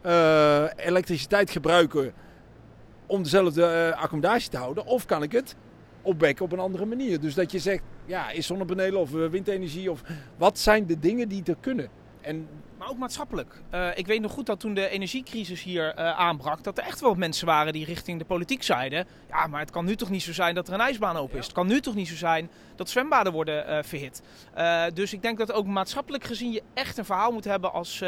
uh, 0.07 0.65
elektriciteit 0.77 1.51
gebruiken 1.51 2.13
om 3.07 3.23
dezelfde 3.23 3.91
uh, 3.93 4.03
accommodatie 4.03 4.51
te 4.51 4.57
houden? 4.57 4.87
Of 4.87 5.07
kan 5.07 5.23
ik 5.23 5.33
het 5.33 5.57
opwekken 6.03 6.45
op 6.45 6.53
een 6.53 6.59
andere 6.59 6.85
manier? 6.85 7.21
Dus 7.21 7.35
dat 7.35 7.53
je 7.53 7.59
zegt, 7.59 7.83
ja, 8.05 8.31
is 8.31 8.47
zonnepanelen 8.47 9.01
of 9.01 9.11
windenergie 9.11 9.91
of 9.91 10.03
wat 10.37 10.59
zijn 10.59 10.87
de 10.87 10.99
dingen 10.99 11.29
die 11.29 11.43
er 11.45 11.57
kunnen? 11.61 11.89
En 12.21 12.49
maar 12.87 12.95
ook 12.95 13.01
maatschappelijk. 13.01 13.63
Uh, 13.75 13.89
ik 13.95 14.07
weet 14.07 14.21
nog 14.21 14.33
goed 14.33 14.47
dat 14.47 14.61
toen 14.61 14.75
de 14.75 14.89
energiecrisis 14.89 15.63
hier 15.63 15.99
uh, 15.99 16.19
aanbrak, 16.19 16.63
dat 16.65 16.79
er 16.79 16.85
echt 16.85 17.01
wel 17.01 17.15
mensen 17.15 17.47
waren 17.47 17.73
die 17.73 17.85
richting 17.85 18.19
de 18.19 18.25
politiek 18.25 18.63
zeiden: 18.63 19.07
ja, 19.29 19.47
maar 19.47 19.61
het 19.61 19.71
kan 19.71 19.85
nu 19.85 19.97
toch 19.97 20.11
niet 20.11 20.23
zo 20.23 20.33
zijn 20.33 20.55
dat 20.55 20.69
er 20.69 20.75
een 20.75 20.81
ijsbaan 20.81 21.17
open 21.17 21.39
is. 21.39 21.45
Het 21.45 21.55
kan 21.55 21.67
nu 21.67 21.81
toch 21.81 21.95
niet 21.95 22.09
zo 22.09 22.15
zijn 22.15 22.51
dat 22.77 22.89
zwembaden 22.89 23.33
worden 23.33 23.69
uh, 23.69 23.83
verhit. 23.83 24.23
dus 24.95 25.13
ik 25.13 25.23
denk 25.23 25.39
dat 25.39 25.53
ook 25.53 25.67
maatschappelijk 25.67 26.25
gezien 26.25 26.53
je 26.53 26.63
echt 26.75 26.99
een 26.99 27.05
verhaal 27.05 27.33
moet 27.33 27.45
hebben 27.45 27.73
als, 27.73 28.03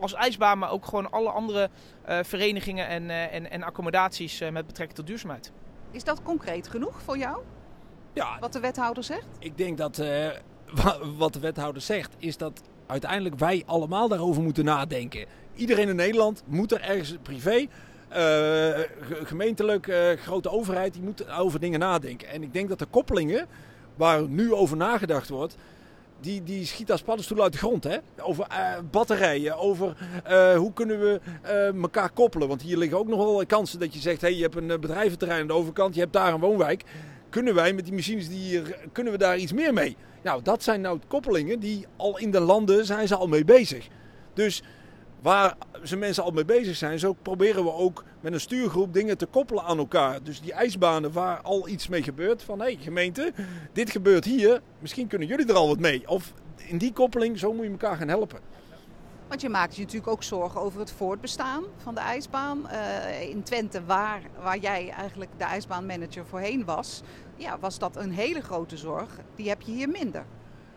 als 0.00 0.14
ijsbaan, 0.14 0.58
maar 0.58 0.70
ook 0.70 0.84
gewoon 0.84 1.10
alle 1.10 1.30
andere 1.30 1.70
verenigingen 2.04 2.88
en, 2.88 3.10
en, 3.10 3.50
en 3.50 3.62
accommodaties 3.62 4.40
met 4.40 4.66
betrekking 4.66 4.98
tot 4.98 5.06
duurzaamheid. 5.06 5.52
Is 5.90 6.04
dat 6.04 6.22
concreet 6.22 6.68
genoeg 6.68 7.02
voor 7.02 7.18
jou? 7.18 7.42
Ja. 8.12 8.38
Wat 8.40 8.52
de 8.52 8.60
wethouder 8.60 9.04
zegt? 9.04 9.26
Ik 9.38 9.56
denk 9.56 9.78
dat 9.78 9.96
wat 11.22 11.32
de 11.32 11.40
wethouder 11.40 11.82
zegt, 11.82 12.14
is 12.18 12.36
dat 12.36 12.62
uiteindelijk 12.88 13.38
wij 13.38 13.62
allemaal 13.66 14.08
daarover 14.08 14.42
moeten 14.42 14.64
nadenken. 14.64 15.24
Iedereen 15.54 15.88
in 15.88 15.96
Nederland 15.96 16.42
moet 16.46 16.72
er 16.72 16.80
ergens 16.80 17.16
privé, 17.22 17.56
uh, 17.56 17.66
gemeentelijk, 19.24 19.86
uh, 19.86 19.96
grote 20.12 20.50
overheid, 20.50 20.92
die 20.92 21.02
moet 21.02 21.30
over 21.30 21.60
dingen 21.60 21.78
nadenken. 21.78 22.28
En 22.28 22.42
ik 22.42 22.52
denk 22.52 22.68
dat 22.68 22.78
de 22.78 22.86
koppelingen 22.86 23.46
waar 23.96 24.28
nu 24.28 24.52
over 24.52 24.76
nagedacht 24.76 25.28
wordt, 25.28 25.56
die, 26.20 26.42
die 26.42 26.66
schiet 26.66 26.90
als 26.92 27.02
paddenstoel 27.02 27.42
uit 27.42 27.52
de 27.52 27.58
grond. 27.58 27.84
Hè? 27.84 27.96
Over 28.20 28.46
uh, 28.50 28.78
batterijen, 28.90 29.58
over 29.58 29.96
hoe 30.56 30.72
kunnen 30.72 31.00
we 31.00 31.20
elkaar 31.82 32.10
koppelen. 32.10 32.48
Want 32.48 32.62
hier 32.62 32.76
liggen 32.76 32.98
ook 32.98 33.08
nog 33.08 33.18
wel 33.18 33.46
kansen 33.46 33.78
dat 33.78 33.94
je 33.94 34.00
zegt, 34.00 34.20
hey, 34.20 34.34
je 34.34 34.42
hebt 34.42 34.56
een 34.56 34.66
bedrijventerrein 34.66 35.40
aan 35.40 35.46
de 35.46 35.52
overkant, 35.52 35.94
je 35.94 36.00
hebt 36.00 36.12
daar 36.12 36.32
een 36.32 36.40
woonwijk. 36.40 36.84
Kunnen 37.30 37.54
wij 37.54 37.72
met 37.72 37.84
die 37.84 37.94
machines 37.94 38.28
die 38.28 38.38
hier, 38.38 38.78
kunnen 38.92 39.12
we 39.12 39.18
daar 39.18 39.38
iets 39.38 39.52
meer 39.52 39.72
mee? 39.72 39.96
Nou, 40.22 40.42
dat 40.42 40.62
zijn 40.62 40.80
nou 40.80 40.98
koppelingen 41.08 41.60
die 41.60 41.86
al 41.96 42.18
in 42.18 42.30
de 42.30 42.40
landen 42.40 42.86
zijn 42.86 43.08
ze 43.08 43.16
al 43.16 43.28
mee 43.28 43.44
bezig. 43.44 43.88
Dus 44.34 44.62
waar 45.22 45.56
ze 45.82 45.96
mensen 45.96 46.22
al 46.22 46.30
mee 46.30 46.44
bezig 46.44 46.76
zijn, 46.76 46.98
zo 46.98 47.12
proberen 47.12 47.64
we 47.64 47.72
ook 47.72 48.04
met 48.20 48.32
een 48.32 48.40
stuurgroep 48.40 48.92
dingen 48.92 49.18
te 49.18 49.26
koppelen 49.26 49.64
aan 49.64 49.78
elkaar. 49.78 50.22
Dus 50.22 50.40
die 50.40 50.52
ijsbanen 50.52 51.12
waar 51.12 51.40
al 51.40 51.68
iets 51.68 51.88
mee 51.88 52.02
gebeurt, 52.02 52.42
van 52.42 52.58
hé 52.58 52.64
hey, 52.64 52.78
gemeente, 52.80 53.32
dit 53.72 53.90
gebeurt 53.90 54.24
hier, 54.24 54.60
misschien 54.78 55.06
kunnen 55.06 55.28
jullie 55.28 55.46
er 55.46 55.54
al 55.54 55.68
wat 55.68 55.78
mee. 55.78 56.08
Of 56.08 56.32
in 56.56 56.78
die 56.78 56.92
koppeling, 56.92 57.38
zo 57.38 57.52
moet 57.52 57.64
je 57.64 57.70
elkaar 57.70 57.96
gaan 57.96 58.08
helpen. 58.08 58.38
Want 59.28 59.40
je 59.40 59.48
maakt 59.48 59.74
je 59.74 59.80
natuurlijk 59.80 60.12
ook 60.12 60.22
zorgen 60.22 60.60
over 60.60 60.80
het 60.80 60.90
voortbestaan 60.90 61.64
van 61.76 61.94
de 61.94 62.00
ijsbaan. 62.00 62.68
Uh, 62.72 63.28
in 63.30 63.42
Twente, 63.42 63.84
waar, 63.84 64.20
waar 64.42 64.58
jij 64.58 64.90
eigenlijk 64.90 65.30
de 65.36 65.44
ijsbaanmanager 65.44 66.26
voorheen 66.26 66.64
was, 66.64 67.02
ja, 67.36 67.58
was 67.58 67.78
dat 67.78 67.96
een 67.96 68.10
hele 68.10 68.40
grote 68.40 68.76
zorg. 68.76 69.08
Die 69.36 69.48
heb 69.48 69.60
je 69.62 69.72
hier 69.72 69.88
minder. 69.88 70.24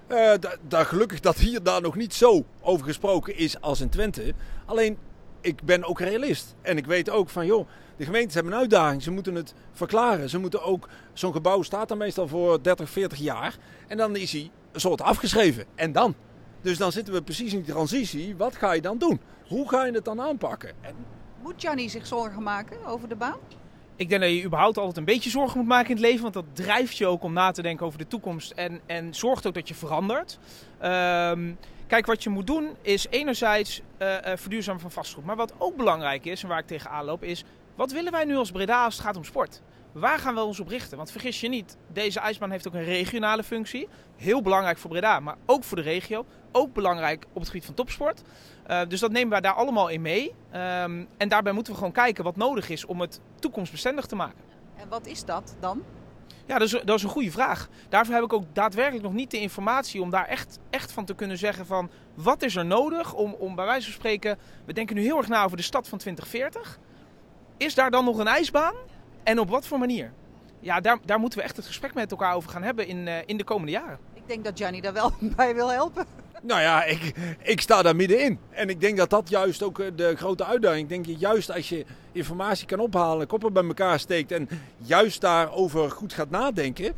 Uh, 0.08 0.34
daar 0.68 0.86
gelukkig 0.86 1.20
dat 1.20 1.38
hier 1.38 1.64
daar 1.64 1.82
nog 1.82 1.96
niet 1.96 2.14
zo 2.14 2.46
over 2.62 2.86
gesproken 2.86 3.38
is 3.38 3.62
als 3.62 3.82
in 3.82 3.90
Twente. 3.90 4.34
Alleen, 4.66 4.98
ik 5.42 5.64
ben 5.64 5.84
ook 5.84 6.00
realist. 6.00 6.56
En 6.62 6.78
ik 6.78 6.86
weet 6.86 7.10
ook 7.10 7.30
van, 7.30 7.46
joh, 7.46 7.68
de 7.98 8.06
gemeentes 8.06 8.34
hebben 8.34 8.54
een 8.54 8.60
uitdaging. 8.60 9.04
Ze 9.04 9.12
moeten 9.12 9.36
het 9.36 9.54
verklaren. 9.72 10.30
Ze 10.30 10.38
moeten 10.38 10.64
ook, 10.64 10.88
zo'n 11.14 11.34
gebouw 11.34 11.62
staat 11.62 11.88
dan 11.88 11.98
meestal 11.98 12.28
voor 12.28 12.64
30, 12.64 12.90
40 12.90 13.20
jaar. 13.20 13.58
En 13.88 13.98
dan 13.98 14.16
is 14.16 14.32
hij 14.32 14.52
een 14.72 14.80
soort 14.80 15.02
afgeschreven. 15.02 15.66
En 15.76 15.92
dan? 15.92 16.16
Dus 16.62 16.78
dan 16.78 16.92
zitten 16.92 17.14
we 17.14 17.22
precies 17.22 17.54
in 17.54 17.62
die 17.62 17.74
transitie. 17.74 18.36
Wat 18.36 18.56
ga 18.56 18.72
je 18.72 18.82
dan 18.82 18.98
doen? 18.98 19.20
Hoe 19.48 19.70
ga 19.70 19.86
je 19.86 19.92
het 19.92 20.06
dan 20.06 20.22
aanpakken? 20.22 20.72
En... 20.82 20.96
Moet 21.42 21.54
Gianni 21.58 21.90
zich 21.90 22.08
zorgen 22.08 22.44
maken 22.44 22.86
over 22.86 23.10
de 23.10 23.16
baan? 23.16 23.38
Ik 23.96 24.10
denk 24.10 24.22
dat 24.22 24.32
je 24.32 24.44
überhaupt 24.44 24.78
altijd 24.78 24.98
een 24.98 25.06
beetje 25.06 25.30
zorgen 25.30 25.58
moet 25.58 25.68
maken 25.68 25.90
in 25.90 25.96
het 25.96 26.06
leven. 26.06 26.22
Want 26.22 26.34
dat 26.34 26.46
drijft 26.54 26.98
je 26.98 27.06
ook 27.06 27.24
om 27.24 27.34
na 27.34 27.52
te 27.52 27.62
denken 27.62 27.86
over 27.86 27.98
de 27.98 28.08
toekomst. 28.08 28.52
En, 28.52 28.82
en 28.86 29.14
zorgt 29.14 29.48
ook 29.48 29.54
dat 29.54 29.68
je 29.68 29.74
verandert. 29.74 30.40
Um, 30.84 31.58
kijk, 31.88 32.06
wat 32.06 32.24
je 32.24 32.30
moet 32.30 32.48
doen 32.48 32.70
is 32.82 33.08
enerzijds 33.10 33.82
uh, 33.98 34.08
uh, 34.08 34.18
verduurzamen 34.36 34.82
van 34.82 34.92
vastgoed. 34.92 35.26
Maar 35.26 35.36
wat 35.36 35.54
ook 35.58 35.76
belangrijk 35.76 36.26
is 36.26 36.44
en 36.44 36.50
waar 36.50 36.60
ik 36.60 36.68
tegenaan 36.68 37.06
loop 37.06 37.24
is... 37.24 37.44
Wat 37.76 37.92
willen 37.92 38.12
wij 38.12 38.26
nu 38.26 38.36
als 38.36 38.52
Breda 38.52 38.84
als 38.84 38.96
het 38.96 39.06
gaat 39.06 39.18
om 39.18 39.24
sport? 39.24 39.62
Waar 39.92 40.20
gaan 40.20 40.36
we 40.36 40.42
ons 40.42 40.60
op 40.60 40.68
richten? 40.68 40.98
Want 40.98 41.12
vergis 41.12 41.40
je 41.42 41.50
niet, 41.50 41.78
deze 41.88 42.20
ijsbaan 42.20 42.52
heeft 42.52 42.68
ook 42.68 42.74
een 42.74 42.84
regionale 42.84 43.44
functie. 43.44 43.88
Heel 44.16 44.42
belangrijk 44.42 44.78
voor 44.78 44.90
Breda, 44.90 45.20
maar 45.20 45.36
ook 45.46 45.64
voor 45.64 45.78
de 45.78 45.84
regio. 45.84 46.26
Ook 46.52 46.74
belangrijk 46.74 47.26
op 47.34 47.40
het 47.40 47.50
gebied 47.50 47.66
van 47.66 47.74
topsport. 47.74 48.22
Uh, 48.70 48.82
dus 48.88 49.00
dat 49.00 49.12
nemen 49.12 49.30
wij 49.30 49.42
daar 49.42 49.54
allemaal 49.54 49.88
in 49.88 50.02
mee. 50.02 50.34
Um, 50.54 51.08
en 51.18 51.30
daarbij 51.30 51.54
moeten 51.54 51.74
we 51.74 51.80
gewoon 51.80 51.94
kijken 51.94 52.24
wat 52.24 52.36
nodig 52.36 52.70
is 52.70 52.86
om 52.86 53.02
het 53.02 53.22
toekomstbestendig 53.40 54.06
te 54.06 54.16
maken. 54.16 54.44
En 54.76 54.90
wat 54.90 55.06
is 55.06 55.26
dat 55.26 55.56
dan? 55.60 55.84
Ja, 56.46 56.58
dat 56.58 56.74
is, 56.74 56.82
dat 56.84 56.98
is 56.98 57.04
een 57.04 57.10
goede 57.10 57.32
vraag. 57.32 57.70
Daarvoor 57.90 58.14
heb 58.14 58.24
ik 58.24 58.34
ook 58.34 58.56
daadwerkelijk 58.56 59.04
nog 59.04 59.14
niet 59.14 59.32
de 59.32 59.40
informatie 59.40 60.02
om 60.02 60.10
daar 60.10 60.28
echt, 60.28 60.60
echt 60.70 60.92
van 60.92 61.06
te 61.06 61.16
kunnen 61.16 61.38
zeggen 61.38 61.66
van 61.66 61.90
wat 62.14 62.42
is 62.42 62.56
er 62.56 62.66
nodig 62.66 63.14
om, 63.14 63.34
om 63.34 63.56
bij 63.56 63.66
wijze 63.66 63.86
van 63.86 63.94
spreken, 63.94 64.38
we 64.66 64.74
denken 64.74 64.96
nu 64.96 65.02
heel 65.02 65.18
erg 65.18 65.28
na 65.28 65.44
over 65.44 65.58
de 65.58 65.64
stad 65.64 65.88
van 65.88 65.98
2040. 65.98 66.80
Is 67.58 67.76
daar 67.76 67.92
dan 67.92 68.06
nog 68.06 68.18
een 68.18 68.28
ijsbaan? 68.28 68.74
En 69.24 69.40
op 69.40 69.50
wat 69.50 69.68
voor 69.68 69.80
manier? 69.80 70.12
Ja, 70.60 70.80
daar, 70.80 70.98
daar 71.06 71.20
moeten 71.20 71.40
we 71.40 71.46
echt 71.46 71.56
het 71.56 71.66
gesprek 71.66 71.94
met 71.94 72.12
elkaar 72.12 72.36
over 72.36 72.50
gaan 72.50 72.64
hebben 72.64 72.88
in, 72.88 73.08
uh, 73.08 73.14
in 73.26 73.38
de 73.38 73.44
komende 73.44 73.72
jaren. 73.72 74.00
Ik 74.14 74.24
denk 74.26 74.44
dat 74.44 74.58
Gianni 74.58 74.82
daar 74.82 74.94
wel 74.94 75.12
bij 75.36 75.56
wil 75.56 75.72
helpen. 75.72 76.06
Nou 76.42 76.62
ja, 76.62 76.84
ik, 76.84 77.14
ik 77.44 77.62
sta 77.62 77.82
daar 77.82 77.96
middenin. 77.96 78.40
En 78.50 78.70
ik 78.70 78.82
denk 78.82 78.98
dat 78.98 79.10
dat 79.10 79.30
juist 79.30 79.64
ook 79.64 79.98
de 79.98 80.16
grote 80.16 80.46
uitdaging 80.46 80.90
is. 80.90 80.98
Ik 80.98 81.06
denk 81.06 81.20
juist 81.20 81.52
als 81.52 81.70
je 81.70 81.86
informatie 82.12 82.68
kan 82.68 82.80
ophalen, 82.80 83.28
koppen 83.28 83.54
bij 83.54 83.64
elkaar 83.64 84.00
steekt 84.00 84.32
en 84.32 84.50
juist 84.78 85.22
daarover 85.22 85.92
goed 85.92 86.14
gaat 86.14 86.30
nadenken. 86.30 86.94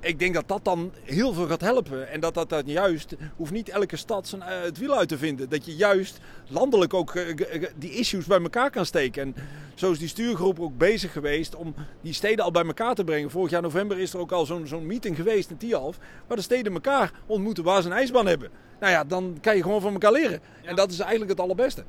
Ik 0.00 0.18
denk 0.18 0.34
dat 0.34 0.48
dat 0.48 0.64
dan 0.64 0.92
heel 1.02 1.32
veel 1.32 1.46
gaat 1.46 1.60
helpen. 1.60 2.08
En 2.08 2.20
dat 2.20 2.34
dat, 2.34 2.48
dat 2.48 2.62
juist, 2.66 3.14
hoeft 3.36 3.52
niet 3.52 3.68
elke 3.68 3.96
stad 3.96 4.28
zijn, 4.28 4.42
eh, 4.42 4.62
het 4.62 4.78
wiel 4.78 4.96
uit 4.96 5.08
te 5.08 5.18
vinden. 5.18 5.48
Dat 5.48 5.64
je 5.64 5.76
juist 5.76 6.18
landelijk 6.48 6.94
ook 6.94 7.14
eh, 7.14 7.66
die 7.76 7.90
issues 7.92 8.26
bij 8.26 8.40
elkaar 8.40 8.70
kan 8.70 8.86
steken. 8.86 9.22
En 9.22 9.34
zo 9.74 9.90
is 9.90 9.98
die 9.98 10.08
stuurgroep 10.08 10.60
ook 10.60 10.78
bezig 10.78 11.12
geweest 11.12 11.54
om 11.54 11.74
die 12.00 12.12
steden 12.12 12.44
al 12.44 12.50
bij 12.50 12.64
elkaar 12.64 12.94
te 12.94 13.04
brengen. 13.04 13.30
Vorig 13.30 13.50
jaar 13.50 13.62
november 13.62 13.98
is 13.98 14.12
er 14.12 14.18
ook 14.18 14.32
al 14.32 14.46
zo'n 14.46 14.66
zo'n 14.66 14.86
meeting 14.86 15.16
geweest 15.16 15.50
in 15.50 15.56
Tialf. 15.56 15.98
Waar 16.26 16.36
de 16.36 16.42
steden 16.42 16.72
elkaar 16.72 17.12
ontmoeten 17.26 17.64
waar 17.64 17.82
ze 17.82 17.88
een 17.88 17.94
ijsbaan 17.94 18.26
hebben. 18.26 18.50
Nou 18.80 18.92
ja, 18.92 19.04
dan 19.04 19.38
kan 19.40 19.56
je 19.56 19.62
gewoon 19.62 19.80
van 19.80 19.92
elkaar 19.92 20.12
leren. 20.12 20.40
En 20.62 20.76
dat 20.76 20.90
is 20.90 20.98
eigenlijk 20.98 21.30
het 21.30 21.40
allerbeste. 21.40 21.84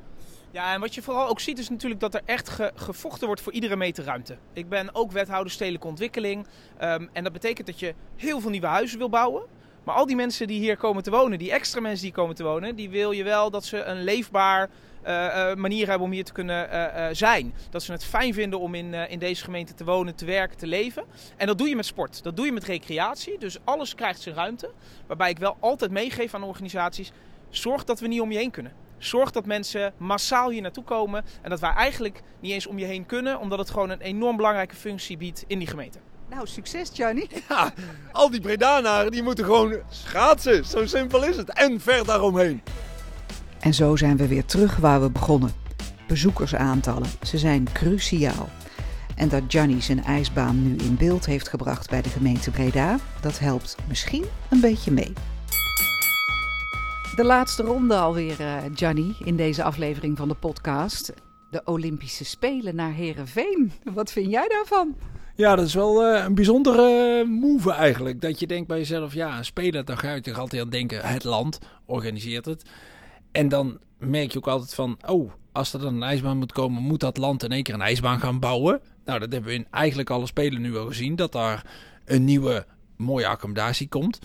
Ja, 0.52 0.74
en 0.74 0.80
wat 0.80 0.94
je 0.94 1.02
vooral 1.02 1.28
ook 1.28 1.40
ziet 1.40 1.58
is 1.58 1.68
natuurlijk 1.68 2.00
dat 2.00 2.14
er 2.14 2.22
echt 2.24 2.58
gevochten 2.74 3.26
wordt 3.26 3.42
voor 3.42 3.52
iedere 3.52 3.76
meter 3.76 4.04
ruimte. 4.04 4.36
Ik 4.52 4.68
ben 4.68 4.94
ook 4.94 5.12
wethouder 5.12 5.52
stedelijke 5.52 5.86
ontwikkeling. 5.86 6.46
Um, 6.82 7.10
en 7.12 7.24
dat 7.24 7.32
betekent 7.32 7.66
dat 7.66 7.80
je 7.80 7.94
heel 8.16 8.40
veel 8.40 8.50
nieuwe 8.50 8.66
huizen 8.66 8.98
wil 8.98 9.08
bouwen. 9.08 9.42
Maar 9.84 9.94
al 9.94 10.06
die 10.06 10.16
mensen 10.16 10.46
die 10.46 10.60
hier 10.60 10.76
komen 10.76 11.02
te 11.02 11.10
wonen, 11.10 11.38
die 11.38 11.52
extra 11.52 11.80
mensen 11.80 12.04
die 12.04 12.12
komen 12.12 12.34
te 12.34 12.42
wonen, 12.42 12.76
die 12.76 12.90
wil 12.90 13.10
je 13.10 13.24
wel 13.24 13.50
dat 13.50 13.64
ze 13.64 13.82
een 13.82 14.04
leefbaar 14.04 14.70
uh, 15.06 15.10
uh, 15.10 15.54
manier 15.54 15.88
hebben 15.88 16.06
om 16.06 16.12
hier 16.12 16.24
te 16.24 16.32
kunnen 16.32 16.68
uh, 16.72 17.06
zijn. 17.12 17.54
Dat 17.70 17.82
ze 17.82 17.92
het 17.92 18.04
fijn 18.04 18.34
vinden 18.34 18.60
om 18.60 18.74
in, 18.74 18.94
in 18.94 19.18
deze 19.18 19.44
gemeente 19.44 19.74
te 19.74 19.84
wonen, 19.84 20.14
te 20.14 20.24
werken, 20.24 20.56
te 20.56 20.66
leven. 20.66 21.04
En 21.36 21.46
dat 21.46 21.58
doe 21.58 21.68
je 21.68 21.76
met 21.76 21.86
sport. 21.86 22.22
Dat 22.22 22.36
doe 22.36 22.46
je 22.46 22.52
met 22.52 22.64
recreatie. 22.64 23.38
Dus 23.38 23.58
alles 23.64 23.94
krijgt 23.94 24.20
zijn 24.20 24.34
ruimte. 24.34 24.70
Waarbij 25.06 25.30
ik 25.30 25.38
wel 25.38 25.56
altijd 25.60 25.90
meegeef 25.90 26.34
aan 26.34 26.42
organisaties. 26.42 27.12
Zorg 27.50 27.84
dat 27.84 28.00
we 28.00 28.06
niet 28.06 28.20
om 28.20 28.32
je 28.32 28.38
heen 28.38 28.50
kunnen. 28.50 28.72
Zorg 29.04 29.30
dat 29.30 29.46
mensen 29.46 29.92
massaal 29.96 30.50
hier 30.50 30.62
naartoe 30.62 30.84
komen. 30.84 31.24
En 31.42 31.50
dat 31.50 31.60
wij 31.60 31.70
eigenlijk 31.70 32.22
niet 32.40 32.52
eens 32.52 32.66
om 32.66 32.78
je 32.78 32.84
heen 32.84 33.06
kunnen, 33.06 33.38
omdat 33.38 33.58
het 33.58 33.70
gewoon 33.70 33.90
een 33.90 34.00
enorm 34.00 34.36
belangrijke 34.36 34.74
functie 34.74 35.16
biedt 35.16 35.44
in 35.46 35.58
die 35.58 35.68
gemeente. 35.68 35.98
Nou, 36.30 36.46
succes 36.46 36.90
Johnny. 36.92 37.28
Ja, 37.48 37.72
al 38.12 38.30
die 38.30 38.40
Bredanaren 38.40 39.10
die 39.10 39.22
moeten 39.22 39.44
gewoon 39.44 39.76
schaatsen. 39.88 40.64
Zo 40.64 40.86
simpel 40.86 41.24
is 41.24 41.36
het. 41.36 41.52
En 41.52 41.80
ver 41.80 42.04
daaromheen. 42.04 42.62
En 43.60 43.74
zo 43.74 43.96
zijn 43.96 44.16
we 44.16 44.28
weer 44.28 44.44
terug 44.44 44.76
waar 44.76 45.00
we 45.00 45.10
begonnen. 45.10 45.52
Bezoekersaantallen, 46.06 47.08
ze 47.22 47.38
zijn 47.38 47.68
cruciaal. 47.72 48.48
En 49.14 49.28
dat 49.28 49.52
Johnny 49.52 49.80
zijn 49.80 50.04
ijsbaan 50.04 50.62
nu 50.62 50.76
in 50.76 50.96
beeld 50.96 51.26
heeft 51.26 51.48
gebracht 51.48 51.90
bij 51.90 52.02
de 52.02 52.08
gemeente 52.08 52.50
Breda, 52.50 52.98
dat 53.20 53.38
helpt 53.38 53.76
misschien 53.88 54.24
een 54.50 54.60
beetje 54.60 54.90
mee. 54.90 55.12
De 57.16 57.24
laatste 57.24 57.62
ronde 57.62 57.96
alweer, 57.96 58.40
uh, 58.40 58.56
Gianni, 58.74 59.14
in 59.24 59.36
deze 59.36 59.62
aflevering 59.62 60.16
van 60.16 60.28
de 60.28 60.34
podcast. 60.34 61.12
De 61.50 61.62
Olympische 61.64 62.24
Spelen 62.24 62.74
naar 62.74 62.92
Herenveen. 62.92 63.72
Wat 63.94 64.12
vind 64.12 64.30
jij 64.30 64.48
daarvan? 64.48 64.96
Ja, 65.34 65.56
dat 65.56 65.66
is 65.66 65.74
wel 65.74 66.14
uh, 66.14 66.24
een 66.24 66.34
bijzondere 66.34 67.18
uh, 67.20 67.28
move 67.28 67.72
eigenlijk. 67.72 68.20
Dat 68.20 68.40
je 68.40 68.46
denkt 68.46 68.68
bij 68.68 68.78
jezelf, 68.78 69.14
ja, 69.14 69.38
een 69.38 69.44
speler, 69.44 69.84
dan 69.84 69.98
ga 69.98 70.14
je 70.14 70.20
toch 70.20 70.38
altijd 70.38 70.62
aan 70.62 70.70
denken, 70.70 71.08
het 71.08 71.24
land 71.24 71.58
organiseert 71.86 72.44
het. 72.44 72.64
En 73.32 73.48
dan 73.48 73.78
merk 73.98 74.32
je 74.32 74.38
ook 74.38 74.48
altijd 74.48 74.74
van, 74.74 74.98
oh, 75.06 75.32
als 75.52 75.72
er 75.72 75.80
dan 75.80 75.94
een 75.94 76.02
ijsbaan 76.02 76.38
moet 76.38 76.52
komen, 76.52 76.82
moet 76.82 77.00
dat 77.00 77.16
land 77.16 77.42
in 77.42 77.52
één 77.52 77.62
keer 77.62 77.74
een 77.74 77.80
ijsbaan 77.80 78.20
gaan 78.20 78.40
bouwen. 78.40 78.80
Nou, 79.04 79.18
dat 79.18 79.32
hebben 79.32 79.50
we 79.50 79.56
in 79.56 79.66
eigenlijk 79.70 80.10
alle 80.10 80.26
spelen 80.26 80.60
nu 80.60 80.76
al 80.76 80.86
gezien, 80.86 81.16
dat 81.16 81.32
daar 81.32 81.66
een 82.04 82.24
nieuwe 82.24 82.66
mooie 82.96 83.26
accommodatie 83.26 83.88
komt. 83.88 84.18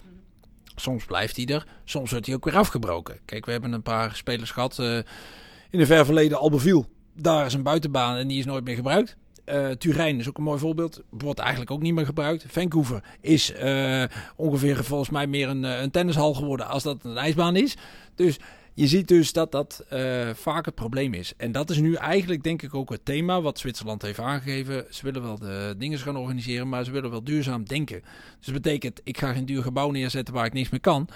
Soms 0.79 1.05
blijft 1.05 1.35
hij 1.35 1.45
er, 1.45 1.65
soms 1.83 2.11
wordt 2.11 2.25
hij 2.25 2.35
ook 2.35 2.45
weer 2.45 2.55
afgebroken. 2.55 3.19
Kijk, 3.25 3.45
we 3.45 3.51
hebben 3.51 3.71
een 3.71 3.81
paar 3.81 4.15
spelers 4.15 4.51
gehad 4.51 4.77
uh, 4.79 4.95
in 5.69 5.79
de 5.79 5.85
ver 5.85 6.05
verleden. 6.05 6.39
Albeviel, 6.39 6.85
daar 7.15 7.45
is 7.45 7.53
een 7.53 7.63
buitenbaan 7.63 8.17
en 8.17 8.27
die 8.27 8.39
is 8.39 8.45
nooit 8.45 8.63
meer 8.63 8.75
gebruikt. 8.75 9.17
Uh, 9.45 9.69
Turijn 9.69 10.19
is 10.19 10.29
ook 10.29 10.37
een 10.37 10.43
mooi 10.43 10.59
voorbeeld. 10.59 11.01
Wordt 11.09 11.39
eigenlijk 11.39 11.71
ook 11.71 11.81
niet 11.81 11.93
meer 11.93 12.05
gebruikt. 12.05 12.45
Vancouver 12.47 13.03
is 13.21 13.53
uh, 13.53 14.03
ongeveer 14.35 14.83
volgens 14.83 15.09
mij 15.09 15.27
meer 15.27 15.49
een, 15.49 15.63
een 15.63 15.91
tennishal 15.91 16.33
geworden 16.33 16.67
als 16.67 16.83
dat 16.83 17.03
een 17.03 17.17
ijsbaan 17.17 17.55
is. 17.55 17.75
Dus 18.15 18.37
je 18.77 18.87
ziet 18.87 19.07
dus 19.07 19.33
dat 19.33 19.51
dat 19.51 19.85
uh, 19.93 20.29
vaak 20.33 20.65
het 20.65 20.75
probleem 20.75 21.13
is. 21.13 21.33
En 21.37 21.51
dat 21.51 21.69
is 21.69 21.79
nu 21.79 21.93
eigenlijk 21.93 22.43
denk 22.43 22.61
ik 22.61 22.73
ook 22.73 22.89
het 22.89 23.05
thema 23.05 23.41
wat 23.41 23.59
Zwitserland 23.59 24.01
heeft 24.01 24.19
aangegeven. 24.19 24.85
Ze 24.89 25.03
willen 25.03 25.21
wel 25.21 25.39
de 25.39 25.75
dingen 25.77 25.99
gaan 25.99 26.17
organiseren, 26.17 26.69
maar 26.69 26.83
ze 26.83 26.91
willen 26.91 27.09
wel 27.09 27.23
duurzaam 27.23 27.65
denken. 27.65 28.01
Dus 28.37 28.45
dat 28.45 28.53
betekent, 28.53 29.01
ik 29.03 29.17
ga 29.17 29.33
geen 29.33 29.45
duur 29.45 29.61
gebouw 29.61 29.91
neerzetten 29.91 30.33
waar 30.33 30.45
ik 30.45 30.53
niks 30.53 30.69
meer 30.69 30.79
kan. 30.79 31.09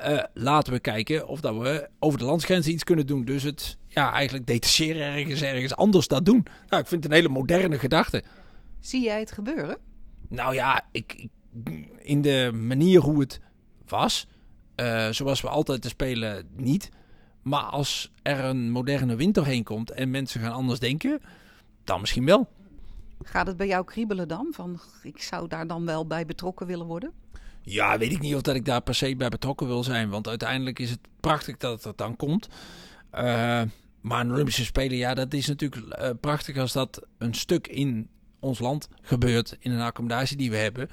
Uh, 0.00 0.22
laten 0.34 0.72
we 0.72 0.80
kijken 0.80 1.28
of 1.28 1.40
dat 1.40 1.56
we 1.56 1.88
over 1.98 2.18
de 2.18 2.24
landsgrenzen 2.24 2.72
iets 2.72 2.84
kunnen 2.84 3.06
doen. 3.06 3.24
Dus 3.24 3.42
het 3.42 3.76
ja, 3.86 4.12
eigenlijk 4.12 4.46
detacheren 4.46 5.02
ergens, 5.02 5.42
ergens 5.42 5.76
anders 5.76 6.08
dat 6.08 6.24
doen. 6.24 6.46
Nou, 6.68 6.82
ik 6.82 6.88
vind 6.88 7.02
het 7.02 7.12
een 7.12 7.18
hele 7.18 7.32
moderne 7.32 7.78
gedachte. 7.78 8.22
Zie 8.80 9.02
jij 9.02 9.20
het 9.20 9.32
gebeuren? 9.32 9.78
Nou 10.28 10.54
ja, 10.54 10.88
ik, 10.92 11.14
ik 11.16 11.30
in 11.98 12.22
de 12.22 12.50
manier 12.54 13.00
hoe 13.00 13.20
het 13.20 13.40
was, 13.86 14.26
uh, 14.76 15.08
zoals 15.10 15.40
we 15.40 15.48
altijd 15.48 15.82
te 15.82 15.88
spelen, 15.88 16.48
niet. 16.56 16.90
Maar 17.48 17.62
als 17.62 18.10
er 18.22 18.44
een 18.44 18.70
moderne 18.70 19.16
winter 19.16 19.44
heen 19.44 19.64
komt 19.64 19.90
en 19.90 20.10
mensen 20.10 20.40
gaan 20.40 20.52
anders 20.52 20.78
denken, 20.78 21.20
dan 21.84 22.00
misschien 22.00 22.24
wel. 22.24 22.48
Gaat 23.22 23.46
het 23.46 23.56
bij 23.56 23.66
jou 23.66 23.84
kriebelen 23.84 24.28
dan? 24.28 24.48
Van 24.50 24.80
ik 25.02 25.22
zou 25.22 25.48
daar 25.48 25.66
dan 25.66 25.84
wel 25.84 26.06
bij 26.06 26.26
betrokken 26.26 26.66
willen 26.66 26.86
worden? 26.86 27.12
Ja, 27.62 27.98
weet 27.98 28.12
ik 28.12 28.20
niet 28.20 28.34
of 28.34 28.42
dat 28.42 28.54
ik 28.54 28.64
daar 28.64 28.82
per 28.82 28.94
se 28.94 29.16
bij 29.16 29.28
betrokken 29.28 29.66
wil 29.66 29.84
zijn. 29.84 30.08
Want 30.08 30.28
uiteindelijk 30.28 30.78
is 30.78 30.90
het 30.90 31.00
prachtig 31.20 31.56
dat 31.56 31.84
het 31.84 31.98
dan 31.98 32.16
komt. 32.16 32.48
Uh, 33.14 33.62
maar 34.00 34.20
een 34.20 34.32
Olympische 34.32 34.64
Spelen, 34.64 34.96
ja, 34.96 35.14
dat 35.14 35.32
is 35.32 35.46
natuurlijk 35.46 36.00
uh, 36.00 36.10
prachtig 36.20 36.56
als 36.56 36.72
dat 36.72 37.02
een 37.18 37.34
stuk 37.34 37.66
in 37.66 38.08
ons 38.40 38.58
land 38.58 38.88
gebeurt. 39.02 39.56
In 39.60 39.72
een 39.72 39.80
accommodatie 39.80 40.36
die 40.36 40.50
we 40.50 40.56
hebben. 40.56 40.88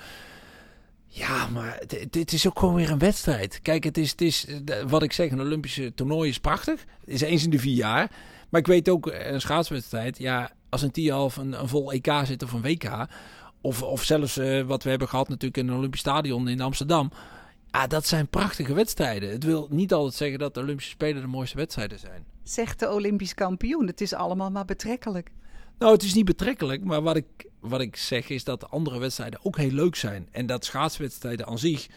Ja, 1.17 1.47
maar 1.47 1.81
dit 2.09 2.33
is 2.33 2.47
ook 2.47 2.59
gewoon 2.59 2.75
weer 2.75 2.91
een 2.91 2.99
wedstrijd. 2.99 3.59
Kijk, 3.61 3.83
het 3.83 3.97
is, 3.97 4.11
het 4.11 4.21
is 4.21 4.47
wat 4.87 5.03
ik 5.03 5.13
zeg, 5.13 5.31
een 5.31 5.41
Olympische 5.41 5.93
toernooi 5.93 6.29
is 6.29 6.39
prachtig. 6.39 6.85
Het 6.99 7.09
is 7.09 7.21
eens 7.21 7.43
in 7.43 7.49
de 7.49 7.59
vier 7.59 7.75
jaar. 7.75 8.11
Maar 8.49 8.59
ik 8.59 8.67
weet 8.67 8.89
ook, 8.89 9.05
een 9.05 9.41
schaatswedstrijd, 9.41 10.17
ja, 10.17 10.51
als 10.69 10.81
een 10.81 10.91
T-half 10.91 11.37
een, 11.37 11.59
een 11.59 11.67
vol 11.67 11.91
EK 11.91 12.11
zit 12.23 12.43
of 12.43 12.51
een 12.51 12.61
WK... 12.61 13.07
Of, 13.61 13.83
of 13.83 14.03
zelfs 14.03 14.37
uh, 14.37 14.61
wat 14.61 14.83
we 14.83 14.89
hebben 14.89 15.07
gehad 15.07 15.27
natuurlijk 15.27 15.57
in 15.57 15.67
een 15.67 15.77
Olympisch 15.77 15.99
Stadion 15.99 16.47
in 16.47 16.61
Amsterdam. 16.61 17.11
Ja, 17.71 17.87
dat 17.87 18.05
zijn 18.05 18.27
prachtige 18.27 18.73
wedstrijden. 18.73 19.29
Het 19.29 19.43
wil 19.43 19.67
niet 19.69 19.93
altijd 19.93 20.13
zeggen 20.13 20.39
dat 20.39 20.53
de 20.53 20.59
Olympische 20.59 20.91
Spelen 20.91 21.21
de 21.21 21.27
mooiste 21.27 21.57
wedstrijden 21.57 21.99
zijn. 21.99 22.25
Zegt 22.43 22.79
de 22.79 22.91
Olympisch 22.91 23.33
kampioen, 23.33 23.87
het 23.87 24.01
is 24.01 24.13
allemaal 24.13 24.51
maar 24.51 24.65
betrekkelijk. 24.65 25.31
Nou, 25.77 25.91
het 25.93 26.03
is 26.03 26.13
niet 26.13 26.25
betrekkelijk, 26.25 26.83
maar 26.83 27.01
wat 27.01 27.15
ik, 27.15 27.49
wat 27.59 27.81
ik 27.81 27.95
zeg 27.95 28.29
is 28.29 28.43
dat 28.43 28.69
andere 28.69 28.99
wedstrijden 28.99 29.39
ook 29.43 29.57
heel 29.57 29.71
leuk 29.71 29.95
zijn. 29.95 30.27
En 30.31 30.45
dat 30.45 30.65
schaatswedstrijden 30.65 31.45
aan 31.45 31.59
zich, 31.59 31.87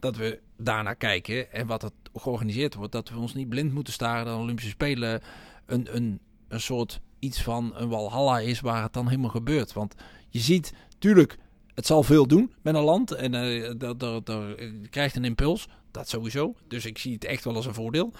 dat 0.00 0.16
we 0.16 0.40
daarnaar 0.56 0.96
kijken 0.96 1.52
en 1.52 1.66
wat 1.66 1.82
het 1.82 1.92
georganiseerd 2.14 2.74
wordt, 2.74 2.92
dat 2.92 3.08
we 3.08 3.18
ons 3.18 3.34
niet 3.34 3.48
blind 3.48 3.72
moeten 3.72 3.92
staren 3.92 4.24
dat 4.24 4.34
de 4.34 4.42
Olympische 4.42 4.70
Spelen 4.70 5.22
een, 5.66 5.96
een, 5.96 6.20
een 6.48 6.60
soort 6.60 7.00
iets 7.18 7.42
van 7.42 7.72
een 7.76 7.88
walhalla 7.88 8.38
is 8.38 8.60
waar 8.60 8.82
het 8.82 8.92
dan 8.92 9.08
helemaal 9.08 9.30
gebeurt. 9.30 9.72
Want 9.72 9.94
je 10.28 10.38
ziet, 10.38 10.72
tuurlijk, 10.98 11.38
het 11.74 11.86
zal 11.86 12.02
veel 12.02 12.26
doen 12.26 12.52
met 12.62 12.74
een 12.74 12.82
land 12.82 13.12
en 13.12 13.34
uh, 13.34 13.72
dat, 13.76 14.00
dat, 14.00 14.26
dat, 14.26 14.44
krijgt 14.90 15.16
een 15.16 15.24
impuls, 15.24 15.68
dat 15.90 16.08
sowieso. 16.08 16.54
Dus 16.68 16.84
ik 16.84 16.98
zie 16.98 17.12
het 17.12 17.24
echt 17.24 17.44
wel 17.44 17.54
als 17.54 17.66
een 17.66 17.74
voordeel. 17.74 18.12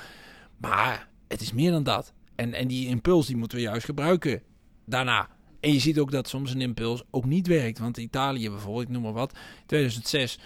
Maar 0.57 1.09
het 1.29 1.41
is 1.41 1.53
meer 1.53 1.71
dan 1.71 1.83
dat. 1.83 2.13
En, 2.35 2.55
en 2.55 2.69
die 2.69 2.89
impuls 2.89 3.27
die 3.27 3.37
moeten 3.37 3.59
we 3.59 3.65
juist 3.65 3.85
gebruiken 3.85 4.43
daarna. 4.89 5.29
En 5.61 5.73
je 5.73 5.79
ziet 5.79 5.99
ook 5.99 6.11
dat 6.11 6.29
soms 6.29 6.55
een 6.55 6.61
impuls 6.61 7.03
ook 7.11 7.25
niet 7.25 7.47
werkt. 7.47 7.79
Want 7.79 7.97
Italië 7.97 8.51
bijvoorbeeld, 8.51 8.85
ik 8.85 8.93
noem 8.93 9.03
maar 9.03 9.13
wat, 9.13 9.33
2006 9.67 10.39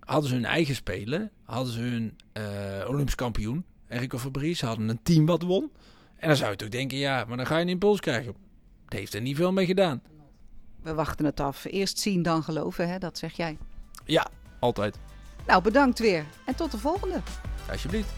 hadden 0.00 0.28
ze 0.28 0.34
hun 0.34 0.44
eigen 0.44 0.74
spelen. 0.74 1.30
Hadden 1.44 1.72
ze 1.72 1.80
hun 1.80 2.16
uh, 2.32 2.88
Olympisch 2.88 3.14
kampioen, 3.14 3.64
Enrico 3.86 4.18
Fabrice. 4.18 4.66
hadden 4.66 4.88
een 4.88 5.02
team 5.02 5.26
wat 5.26 5.42
won. 5.42 5.70
En 6.16 6.28
dan 6.28 6.36
zou 6.36 6.50
je 6.50 6.56
toch 6.56 6.68
denken, 6.68 6.98
ja, 6.98 7.24
maar 7.24 7.36
dan 7.36 7.46
ga 7.46 7.56
je 7.56 7.62
een 7.62 7.68
impuls 7.68 8.00
krijgen. 8.00 8.34
Het 8.84 8.92
heeft 8.92 9.14
er 9.14 9.20
niet 9.20 9.36
veel 9.36 9.52
mee 9.52 9.66
gedaan. 9.66 10.02
We 10.82 10.94
wachten 10.94 11.24
het 11.24 11.40
af. 11.40 11.64
Eerst 11.64 11.98
zien, 11.98 12.22
dan 12.22 12.42
geloven, 12.42 12.88
hè? 12.88 12.98
dat 12.98 13.18
zeg 13.18 13.36
jij. 13.36 13.58
Ja, 14.04 14.26
altijd. 14.58 14.98
Nou, 15.46 15.62
bedankt 15.62 15.98
weer. 15.98 16.24
En 16.44 16.54
tot 16.54 16.70
de 16.70 16.78
volgende. 16.78 17.20
Alsjeblieft. 17.70 18.12